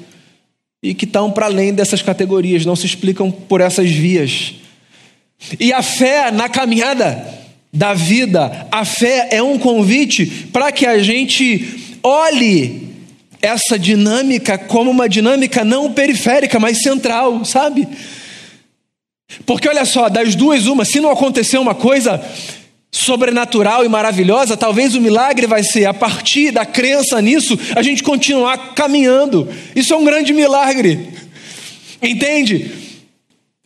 e 0.83 0.95
que 0.95 1.05
estão 1.05 1.31
para 1.31 1.47
além 1.47 1.73
dessas 1.73 2.03
categorias, 2.03 2.67
não 2.67 2.75
se 2.75 2.87
explicam 2.87 3.31
por 3.31 3.61
essas 3.61 3.91
vias. 3.91 4.55
E 5.59 5.73
a 5.73 5.83
fé 5.83 6.31
na 6.31 6.49
caminhada 6.49 7.27
da 7.73 7.95
vida, 7.95 8.67
a 8.71 8.85
fé 8.85 9.29
é 9.31 9.43
um 9.43 9.59
convite 9.59 10.27
para 10.53 10.73
que 10.73 10.85
a 10.85 10.99
gente 10.99 11.99
olhe 12.03 12.89
essa 13.41 13.79
dinâmica 13.79 14.59
como 14.59 14.91
uma 14.91 15.09
dinâmica 15.09 15.65
não 15.65 15.93
periférica, 15.93 16.59
mas 16.59 16.83
central, 16.83 17.45
sabe? 17.45 17.87
Porque 19.47 19.69
olha 19.69 19.85
só, 19.85 20.09
das 20.09 20.35
duas, 20.35 20.67
uma, 20.67 20.85
se 20.85 21.01
não 21.01 21.11
acontecer 21.11 21.59
uma 21.59 21.75
coisa 21.75 22.21
sobrenatural 22.93 23.85
e 23.85 23.89
maravilhosa, 23.89 24.57
talvez 24.57 24.95
o 24.95 25.01
milagre 25.01 25.47
vai 25.47 25.63
ser 25.63 25.85
a 25.87 25.95
partir 25.95 26.51
da 26.51 26.67
crença 26.67 27.21
nisso, 27.23 27.59
a 27.77 27.83
gente 27.83 28.03
continuar 28.03 28.75
caminhando. 28.75 29.49
Isso 29.77 29.95
é 29.95 29.97
um 29.97 30.05
grande 30.05 30.33
milagre. 30.33 31.09
Entende? 32.03 32.73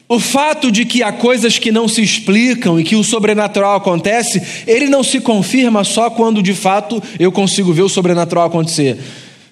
O 0.06 0.20
fato 0.20 0.70
de 0.70 0.84
que 0.84 1.02
há 1.02 1.10
coisas 1.10 1.58
que 1.58 1.72
não 1.72 1.88
se 1.88 2.02
explicam 2.02 2.78
e 2.78 2.84
que 2.84 2.94
o 2.94 3.02
sobrenatural 3.02 3.76
acontece, 3.76 4.42
ele 4.66 4.86
não 4.86 5.02
se 5.02 5.18
confirma 5.18 5.82
só 5.82 6.10
quando 6.10 6.42
de 6.42 6.52
fato 6.52 7.02
eu 7.18 7.32
consigo 7.32 7.72
ver 7.72 7.82
o 7.82 7.88
sobrenatural 7.88 8.46
acontecer. 8.46 8.98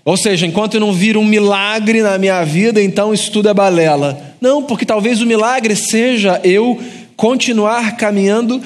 Ou 0.04 0.16
seja, 0.16 0.46
enquanto 0.46 0.74
eu 0.74 0.80
não 0.80 0.92
vir 0.92 1.16
um 1.16 1.24
milagre 1.24 2.02
na 2.02 2.18
minha 2.18 2.42
vida, 2.44 2.82
então 2.82 3.14
isso 3.14 3.30
tudo 3.30 3.48
é 3.48 3.54
balela. 3.54 4.20
Não, 4.40 4.62
porque 4.62 4.84
talvez 4.84 5.20
o 5.20 5.26
milagre 5.26 5.76
seja 5.76 6.40
eu 6.42 6.80
continuar 7.16 7.96
caminhando 7.96 8.60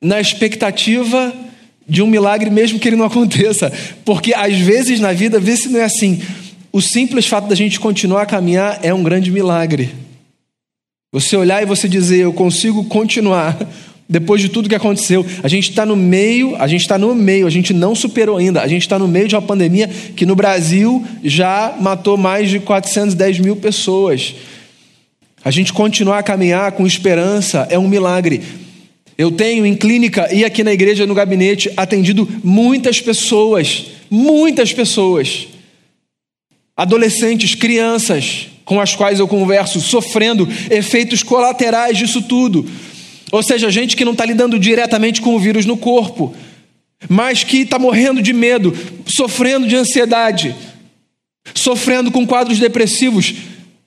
na 0.00 0.20
expectativa 0.20 1.32
de 1.88 2.02
um 2.02 2.06
milagre, 2.06 2.50
mesmo 2.50 2.78
que 2.78 2.88
ele 2.88 2.96
não 2.96 3.06
aconteça. 3.06 3.72
Porque 4.04 4.34
às 4.34 4.56
vezes 4.58 5.00
na 5.00 5.12
vida, 5.12 5.40
vê 5.40 5.56
se 5.56 5.68
não 5.68 5.80
é 5.80 5.84
assim. 5.84 6.20
O 6.70 6.80
simples 6.80 7.26
fato 7.26 7.48
da 7.48 7.54
gente 7.54 7.80
continuar 7.80 8.22
a 8.22 8.26
caminhar 8.26 8.80
é 8.82 8.92
um 8.92 9.02
grande 9.02 9.30
milagre. 9.30 9.94
Você 11.12 11.36
olhar 11.36 11.62
e 11.62 11.66
você 11.66 11.88
dizer, 11.88 12.20
eu 12.20 12.32
consigo 12.32 12.84
continuar 12.84 13.58
depois 14.12 14.42
de 14.42 14.50
tudo 14.50 14.68
que 14.68 14.74
aconteceu. 14.74 15.24
A 15.42 15.48
gente 15.48 15.70
está 15.70 15.86
no 15.86 15.96
meio, 15.96 16.54
a 16.56 16.66
gente 16.68 16.82
está 16.82 16.98
no 16.98 17.14
meio, 17.14 17.46
a 17.46 17.50
gente 17.50 17.72
não 17.72 17.94
superou 17.94 18.36
ainda. 18.36 18.60
A 18.60 18.68
gente 18.68 18.82
está 18.82 18.98
no 18.98 19.08
meio 19.08 19.26
de 19.26 19.34
uma 19.34 19.40
pandemia 19.40 19.88
que 19.88 20.26
no 20.26 20.36
Brasil 20.36 21.02
já 21.24 21.74
matou 21.80 22.18
mais 22.18 22.50
de 22.50 22.60
410 22.60 23.38
mil 23.38 23.56
pessoas. 23.56 24.34
A 25.42 25.50
gente 25.50 25.72
continuar 25.72 26.18
a 26.18 26.22
caminhar 26.22 26.72
com 26.72 26.86
esperança 26.86 27.66
é 27.70 27.78
um 27.78 27.88
milagre. 27.88 28.42
Eu 29.16 29.30
tenho 29.30 29.64
em 29.64 29.74
clínica 29.74 30.28
e 30.30 30.44
aqui 30.44 30.62
na 30.62 30.74
igreja, 30.74 31.06
no 31.06 31.14
gabinete, 31.14 31.72
atendido 31.74 32.28
muitas 32.44 33.00
pessoas, 33.00 33.86
muitas 34.10 34.74
pessoas, 34.74 35.48
adolescentes, 36.76 37.54
crianças, 37.54 38.48
com 38.66 38.78
as 38.78 38.94
quais 38.94 39.20
eu 39.20 39.26
converso, 39.26 39.80
sofrendo 39.80 40.46
efeitos 40.70 41.22
colaterais 41.22 41.96
disso 41.96 42.20
tudo. 42.20 42.68
Ou 43.32 43.42
seja, 43.42 43.70
gente 43.70 43.96
que 43.96 44.04
não 44.04 44.12
está 44.12 44.26
lidando 44.26 44.58
diretamente 44.58 45.22
com 45.22 45.34
o 45.34 45.38
vírus 45.38 45.64
no 45.64 45.74
corpo, 45.74 46.36
mas 47.08 47.42
que 47.42 47.62
está 47.62 47.78
morrendo 47.78 48.20
de 48.20 48.34
medo, 48.34 48.76
sofrendo 49.06 49.66
de 49.66 49.74
ansiedade, 49.74 50.54
sofrendo 51.54 52.10
com 52.10 52.26
quadros 52.26 52.58
depressivos, 52.58 53.34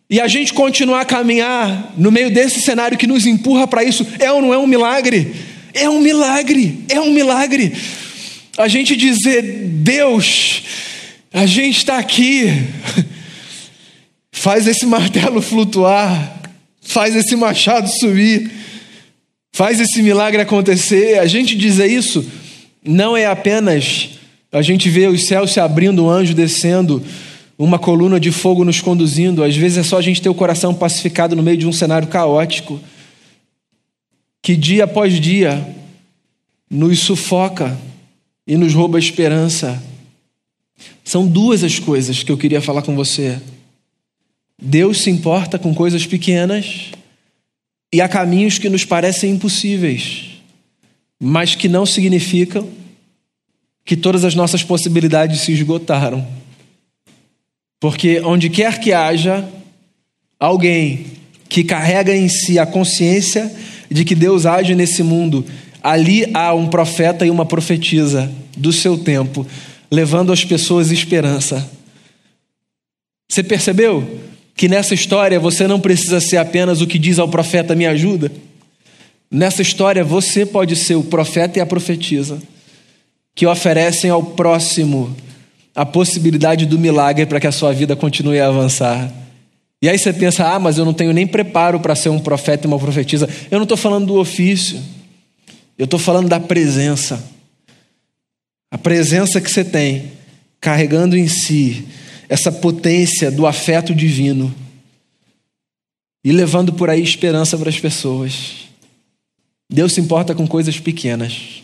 e 0.09 0.19
a 0.19 0.27
gente 0.27 0.51
continuar 0.51 1.01
a 1.01 1.05
caminhar 1.05 1.93
no 1.95 2.11
meio 2.11 2.31
desse 2.31 2.59
cenário 2.59 2.97
que 2.97 3.05
nos 3.05 3.27
empurra 3.27 3.67
para 3.67 3.83
isso, 3.83 4.05
é 4.17 4.31
ou 4.31 4.41
não 4.41 4.51
é 4.51 4.57
um 4.57 4.65
milagre? 4.65 5.35
É 5.75 5.87
um 5.87 6.01
milagre, 6.01 6.83
é 6.89 6.99
um 6.99 7.11
milagre. 7.11 7.71
A 8.57 8.67
gente 8.67 8.95
dizer, 8.95 9.43
Deus, 9.43 10.63
a 11.31 11.45
gente 11.45 11.77
está 11.77 11.99
aqui, 11.99 12.51
faz 14.31 14.65
esse 14.65 14.87
martelo 14.87 15.39
flutuar, 15.39 16.41
faz 16.81 17.15
esse 17.15 17.35
machado 17.35 17.87
subir, 17.89 18.49
faz 19.55 19.79
esse 19.79 20.01
milagre 20.03 20.41
acontecer. 20.41 21.17
A 21.17 21.25
gente 21.25 21.55
dizer 21.55 21.87
isso 21.87 22.29
não 22.83 23.15
é 23.15 23.25
apenas 23.25 24.09
a 24.51 24.61
gente 24.61 24.89
ver 24.89 25.09
os 25.09 25.25
céus 25.25 25.53
se 25.53 25.61
abrindo, 25.61 26.03
um 26.03 26.09
anjo 26.09 26.33
descendo, 26.33 27.01
uma 27.57 27.79
coluna 27.79 28.19
de 28.19 28.33
fogo 28.33 28.65
nos 28.65 28.81
conduzindo. 28.81 29.41
Às 29.41 29.55
vezes 29.55 29.77
é 29.77 29.83
só 29.83 29.97
a 29.97 30.01
gente 30.01 30.21
ter 30.21 30.27
o 30.27 30.35
coração 30.35 30.73
pacificado 30.73 31.37
no 31.37 31.43
meio 31.43 31.55
de 31.55 31.65
um 31.65 31.71
cenário 31.71 32.09
caótico, 32.09 32.81
que 34.41 34.57
dia 34.57 34.83
após 34.83 35.21
dia 35.21 35.65
nos 36.69 36.99
sufoca 36.99 37.79
e 38.45 38.57
nos 38.57 38.73
rouba 38.73 38.97
a 38.97 38.99
esperança. 38.99 39.81
São 41.01 41.25
duas 41.25 41.63
as 41.63 41.79
coisas 41.79 42.23
que 42.23 42.31
eu 42.31 42.37
queria 42.37 42.59
falar 42.59 42.81
com 42.81 42.93
você. 42.93 43.39
Deus 44.61 45.01
se 45.01 45.09
importa 45.09 45.57
com 45.57 45.73
coisas 45.73 46.05
pequenas 46.05 46.91
e 47.93 48.01
há 48.01 48.07
caminhos 48.07 48.57
que 48.57 48.69
nos 48.69 48.83
parecem 48.83 49.31
impossíveis, 49.31 50.31
mas 51.19 51.55
que 51.55 51.69
não 51.69 51.85
significam 51.85 52.67
que 53.85 53.95
todas 53.95 54.23
as 54.23 54.35
nossas 54.35 54.63
possibilidades 54.63 55.41
se 55.41 55.51
esgotaram. 55.51 56.27
Porque 57.79 58.19
onde 58.21 58.49
quer 58.49 58.79
que 58.79 58.91
haja 58.91 59.47
alguém 60.39 61.05
que 61.47 61.63
carrega 61.63 62.15
em 62.15 62.27
si 62.27 62.57
a 62.57 62.65
consciência 62.65 63.53
de 63.89 64.03
que 64.03 64.15
Deus 64.15 64.45
age 64.45 64.73
nesse 64.73 65.03
mundo, 65.03 65.45
ali 65.81 66.25
há 66.33 66.53
um 66.53 66.67
profeta 66.67 67.25
e 67.25 67.29
uma 67.29 67.45
profetisa 67.45 68.31
do 68.57 68.73
seu 68.73 68.97
tempo, 68.97 69.45
levando 69.91 70.33
às 70.33 70.43
pessoas 70.43 70.91
esperança. 70.91 71.69
Você 73.29 73.43
percebeu 73.43 74.19
que 74.55 74.69
nessa 74.69 74.93
história 74.93 75.39
você 75.39 75.67
não 75.67 75.79
precisa 75.79 76.21
ser 76.21 76.37
apenas 76.37 76.79
o 76.81 76.87
que 76.87 76.97
diz 76.97 77.19
ao 77.19 77.27
profeta 77.27 77.75
me 77.75 77.85
ajuda? 77.85 78.31
Nessa 79.29 79.61
história 79.61 80.03
você 80.03 80.45
pode 80.45 80.75
ser 80.77 80.95
o 80.95 81.03
profeta 81.03 81.59
e 81.59 81.61
a 81.61 81.65
profetisa 81.65 82.41
que 83.35 83.45
oferecem 83.45 84.09
ao 84.09 84.23
próximo 84.23 85.13
a 85.75 85.85
possibilidade 85.85 86.65
do 86.65 86.79
milagre 86.79 87.25
para 87.25 87.39
que 87.39 87.47
a 87.47 87.51
sua 87.51 87.73
vida 87.73 87.97
continue 87.97 88.39
a 88.39 88.47
avançar. 88.47 89.11
E 89.81 89.89
aí 89.89 89.99
você 89.99 90.13
pensa, 90.13 90.47
ah, 90.47 90.57
mas 90.57 90.77
eu 90.77 90.85
não 90.85 90.93
tenho 90.93 91.11
nem 91.11 91.27
preparo 91.27 91.81
para 91.81 91.93
ser 91.95 92.07
um 92.07 92.19
profeta 92.19 92.65
e 92.65 92.67
uma 92.67 92.79
profetisa. 92.79 93.27
Eu 93.51 93.57
não 93.57 93.63
estou 93.63 93.77
falando 93.77 94.07
do 94.07 94.15
ofício, 94.17 94.81
eu 95.77 95.83
estou 95.83 95.99
falando 95.99 96.29
da 96.29 96.39
presença. 96.39 97.21
A 98.71 98.77
presença 98.77 99.41
que 99.41 99.51
você 99.51 99.65
tem, 99.65 100.13
carregando 100.61 101.17
em 101.17 101.27
si 101.27 101.85
essa 102.27 102.51
potência 102.51 103.31
do 103.31 103.45
afeto 103.45 103.93
divino 103.93 104.53
e 106.23 106.31
levando 106.31 106.73
por 106.73 106.89
aí 106.89 107.01
esperança 107.01 107.57
para 107.57 107.69
as 107.69 107.79
pessoas. 107.79 108.67
Deus 109.69 109.93
se 109.93 110.01
importa 110.01 110.33
com 110.33 110.47
coisas 110.47 110.79
pequenas. 110.79 111.63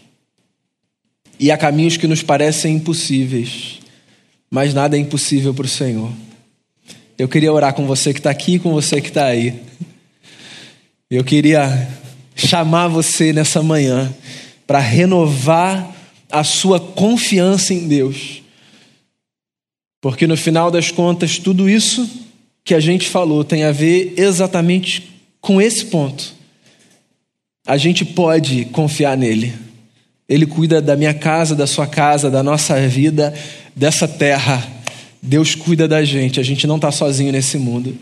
E 1.39 1.51
há 1.51 1.57
caminhos 1.57 1.97
que 1.97 2.07
nos 2.07 2.21
parecem 2.21 2.75
impossíveis 2.75 3.81
mas 4.53 4.73
nada 4.73 4.97
é 4.97 4.99
impossível 4.99 5.53
para 5.53 5.65
o 5.65 5.69
Senhor. 5.69 6.11
Eu 7.17 7.29
queria 7.29 7.53
orar 7.53 7.73
com 7.73 7.87
você 7.87 8.11
que 8.11 8.19
está 8.19 8.29
aqui 8.29 8.55
e 8.55 8.59
com 8.59 8.73
você 8.73 8.99
que 8.99 9.07
está 9.07 9.27
aí. 9.27 9.61
Eu 11.09 11.23
queria 11.23 11.87
chamar 12.35 12.89
você 12.89 13.31
nessa 13.31 13.63
manhã 13.63 14.13
para 14.67 14.79
renovar 14.79 15.95
a 16.29 16.43
sua 16.43 16.81
confiança 16.81 17.73
em 17.73 17.87
Deus. 17.87 18.40
Porque 20.01 20.25
no 20.25 20.35
final 20.35 20.71
das 20.71 20.89
contas, 20.89 21.37
tudo 21.37 21.69
isso 21.69 22.09
que 22.63 22.73
a 22.73 22.79
gente 22.79 23.07
falou 23.07 23.43
tem 23.43 23.63
a 23.63 23.71
ver 23.71 24.15
exatamente 24.17 25.21
com 25.39 25.61
esse 25.61 25.85
ponto. 25.85 26.33
A 27.65 27.77
gente 27.77 28.03
pode 28.03 28.65
confiar 28.65 29.15
nele. 29.15 29.53
Ele 30.27 30.47
cuida 30.47 30.81
da 30.81 30.95
minha 30.95 31.13
casa, 31.13 31.55
da 31.55 31.67
sua 31.67 31.85
casa, 31.85 32.29
da 32.29 32.41
nossa 32.41 32.79
vida, 32.87 33.33
dessa 33.75 34.07
terra. 34.07 34.67
Deus 35.21 35.53
cuida 35.53 35.87
da 35.87 36.03
gente, 36.03 36.39
a 36.39 36.43
gente 36.43 36.65
não 36.65 36.77
está 36.77 36.91
sozinho 36.91 37.31
nesse 37.31 37.57
mundo. 37.57 37.95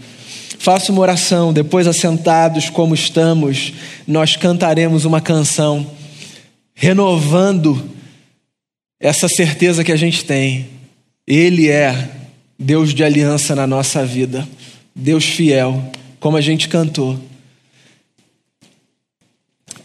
Faça 0.57 0.91
uma 0.91 1.01
oração, 1.01 1.51
depois 1.51 1.87
assentados 1.87 2.69
como 2.69 2.93
estamos, 2.93 3.73
nós 4.07 4.35
cantaremos 4.35 5.05
uma 5.05 5.19
canção, 5.19 5.89
renovando 6.73 7.89
essa 8.99 9.27
certeza 9.27 9.83
que 9.83 9.91
a 9.91 9.95
gente 9.97 10.23
tem. 10.23 10.78
Ele 11.29 11.69
é 11.69 12.09
Deus 12.57 12.91
de 12.91 13.03
aliança 13.03 13.55
na 13.55 13.67
nossa 13.67 14.03
vida, 14.03 14.49
Deus 14.95 15.23
fiel, 15.23 15.91
como 16.19 16.35
a 16.35 16.41
gente 16.41 16.67
cantou. 16.67 17.19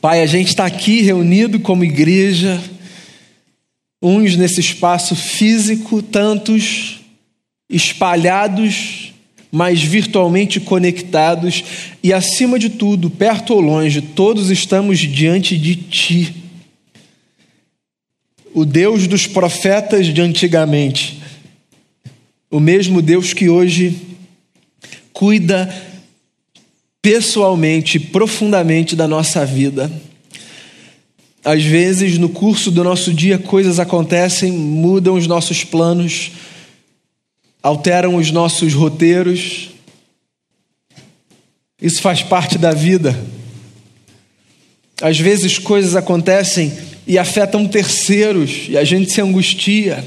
Pai, 0.00 0.22
a 0.22 0.26
gente 0.26 0.48
está 0.48 0.64
aqui 0.64 1.02
reunido 1.02 1.60
como 1.60 1.84
igreja, 1.84 2.58
uns 4.00 4.36
nesse 4.36 4.58
espaço 4.58 5.14
físico, 5.14 6.00
tantos 6.00 7.00
espalhados, 7.68 9.12
mas 9.52 9.82
virtualmente 9.82 10.58
conectados, 10.58 11.62
e 12.02 12.10
acima 12.10 12.58
de 12.58 12.70
tudo, 12.70 13.10
perto 13.10 13.52
ou 13.52 13.60
longe, 13.60 14.00
todos 14.00 14.50
estamos 14.50 14.98
diante 14.98 15.58
de 15.58 15.76
Ti, 15.76 16.34
o 18.54 18.64
Deus 18.64 19.06
dos 19.06 19.26
profetas 19.26 20.06
de 20.06 20.22
antigamente, 20.22 21.22
o 22.54 22.60
mesmo 22.60 23.02
Deus 23.02 23.32
que 23.32 23.48
hoje 23.48 23.96
cuida 25.12 25.74
pessoalmente, 27.02 27.98
profundamente 27.98 28.94
da 28.94 29.08
nossa 29.08 29.44
vida. 29.44 29.90
Às 31.44 31.64
vezes, 31.64 32.16
no 32.16 32.28
curso 32.28 32.70
do 32.70 32.84
nosso 32.84 33.12
dia, 33.12 33.38
coisas 33.38 33.80
acontecem, 33.80 34.52
mudam 34.52 35.14
os 35.14 35.26
nossos 35.26 35.64
planos, 35.64 36.30
alteram 37.60 38.14
os 38.14 38.30
nossos 38.30 38.72
roteiros. 38.72 39.70
Isso 41.82 42.00
faz 42.00 42.22
parte 42.22 42.56
da 42.56 42.70
vida. 42.70 43.20
Às 45.02 45.18
vezes, 45.18 45.58
coisas 45.58 45.96
acontecem 45.96 46.72
e 47.04 47.18
afetam 47.18 47.66
terceiros 47.66 48.66
e 48.68 48.78
a 48.78 48.84
gente 48.84 49.10
se 49.10 49.20
angustia. 49.20 50.04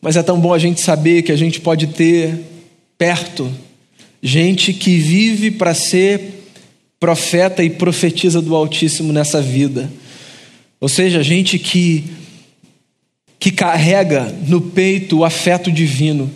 Mas 0.00 0.16
é 0.16 0.22
tão 0.22 0.38
bom 0.38 0.54
a 0.54 0.58
gente 0.58 0.80
saber 0.80 1.22
que 1.22 1.32
a 1.32 1.36
gente 1.36 1.60
pode 1.60 1.88
ter 1.88 2.38
perto 2.96 3.50
gente 4.22 4.72
que 4.72 4.98
vive 4.98 5.50
para 5.50 5.74
ser 5.74 6.44
profeta 6.98 7.62
e 7.62 7.70
profetiza 7.70 8.42
do 8.42 8.54
Altíssimo 8.54 9.12
nessa 9.12 9.40
vida. 9.40 9.90
Ou 10.80 10.88
seja, 10.88 11.22
gente 11.22 11.58
que 11.58 12.04
que 13.38 13.52
carrega 13.52 14.34
no 14.46 14.60
peito 14.60 15.18
o 15.18 15.24
afeto 15.24 15.70
divino. 15.70 16.28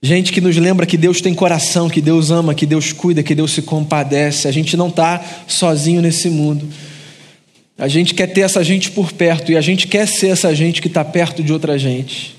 Gente 0.00 0.32
que 0.32 0.40
nos 0.40 0.56
lembra 0.56 0.86
que 0.86 0.96
Deus 0.96 1.20
tem 1.20 1.34
coração, 1.34 1.88
que 1.88 2.00
Deus 2.00 2.30
ama, 2.30 2.54
que 2.54 2.66
Deus 2.66 2.92
cuida, 2.92 3.22
que 3.22 3.34
Deus 3.34 3.52
se 3.52 3.62
compadece. 3.62 4.46
A 4.46 4.52
gente 4.52 4.76
não 4.76 4.88
está 4.88 5.20
sozinho 5.48 6.00
nesse 6.00 6.28
mundo. 6.28 6.68
A 7.76 7.88
gente 7.88 8.14
quer 8.14 8.28
ter 8.28 8.42
essa 8.42 8.62
gente 8.62 8.90
por 8.92 9.12
perto 9.12 9.50
e 9.50 9.56
a 9.56 9.60
gente 9.60 9.88
quer 9.88 10.06
ser 10.06 10.28
essa 10.28 10.54
gente 10.54 10.80
que 10.80 10.88
está 10.88 11.04
perto 11.04 11.42
de 11.42 11.52
outra 11.52 11.76
gente. 11.76 12.36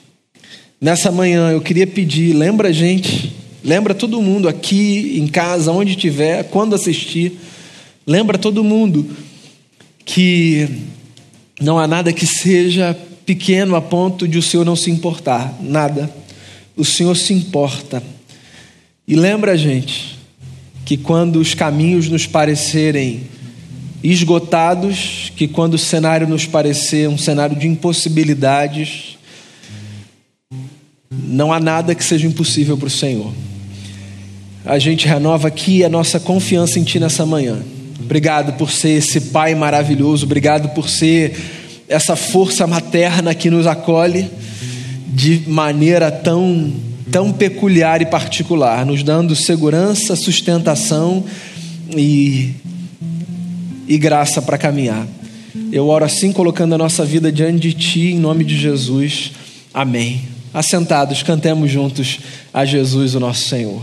Nessa 0.79 1.11
manhã 1.11 1.51
eu 1.51 1.61
queria 1.61 1.87
pedir, 1.87 2.33
lembra 2.33 2.69
a 2.69 2.73
gente 2.73 3.33
Lembra 3.65 3.95
todo 3.95 4.21
mundo 4.21 4.47
aqui, 4.47 5.17
em 5.17 5.25
casa, 5.25 5.71
onde 5.71 5.93
estiver, 5.93 6.43
quando 6.43 6.75
assistir. 6.75 7.39
Lembra 8.05 8.37
todo 8.37 8.63
mundo 8.63 9.09
que 10.05 10.69
não 11.59 11.79
há 11.79 11.87
nada 11.87 12.13
que 12.13 12.27
seja 12.27 12.95
pequeno 13.25 13.75
a 13.75 13.81
ponto 13.81 14.27
de 14.27 14.37
o 14.37 14.41
Senhor 14.43 14.63
não 14.63 14.75
se 14.75 14.91
importar. 14.91 15.57
Nada. 15.59 16.13
O 16.77 16.85
Senhor 16.85 17.17
se 17.17 17.33
importa. 17.33 18.03
E 19.07 19.15
lembra, 19.15 19.57
gente, 19.57 20.19
que 20.85 20.95
quando 20.95 21.37
os 21.37 21.55
caminhos 21.55 22.07
nos 22.07 22.27
parecerem 22.27 23.23
esgotados, 24.03 25.31
que 25.35 25.47
quando 25.47 25.73
o 25.73 25.79
cenário 25.79 26.27
nos 26.27 26.45
parecer 26.45 27.09
um 27.09 27.17
cenário 27.17 27.57
de 27.57 27.67
impossibilidades, 27.67 29.14
não 31.23 31.53
há 31.53 31.59
nada 31.59 31.95
que 31.95 32.03
seja 32.03 32.27
impossível 32.27 32.77
para 32.77 32.87
o 32.87 32.91
Senhor 32.91 33.31
a 34.65 34.79
gente 34.79 35.07
renova 35.07 35.47
aqui 35.47 35.83
a 35.83 35.89
nossa 35.89 36.19
confiança 36.19 36.79
em 36.79 36.83
Ti 36.83 36.99
nessa 36.99 37.25
manhã. 37.25 37.59
Obrigado 37.99 38.53
por 38.53 38.71
ser 38.71 38.97
esse 38.97 39.21
Pai 39.21 39.53
maravilhoso, 39.53 40.25
obrigado 40.25 40.69
por 40.69 40.89
ser 40.89 41.37
essa 41.87 42.15
força 42.15 42.65
materna 42.65 43.35
que 43.35 43.49
nos 43.49 43.67
acolhe 43.67 44.27
de 45.07 45.43
maneira 45.47 46.11
tão, 46.11 46.73
tão 47.11 47.31
peculiar 47.31 48.01
e 48.01 48.07
particular, 48.07 48.85
nos 48.85 49.03
dando 49.03 49.35
segurança, 49.35 50.15
sustentação 50.15 51.23
e, 51.95 52.53
e 53.87 53.97
graça 53.99 54.41
para 54.41 54.57
caminhar. 54.57 55.07
Eu 55.71 55.87
oro 55.87 56.03
assim, 56.03 56.33
colocando 56.33 56.73
a 56.73 56.77
nossa 56.77 57.05
vida 57.05 57.31
diante 57.31 57.59
de 57.59 57.73
Ti, 57.73 58.13
em 58.13 58.19
nome 58.19 58.43
de 58.43 58.57
Jesus. 58.57 59.31
Amém. 59.71 60.34
Assentados, 60.55 61.21
cantemos 61.21 61.69
juntos 61.69 62.17
a 62.53 62.63
Jesus, 62.63 63.13
o 63.13 63.19
nosso 63.19 63.49
Senhor. 63.49 63.81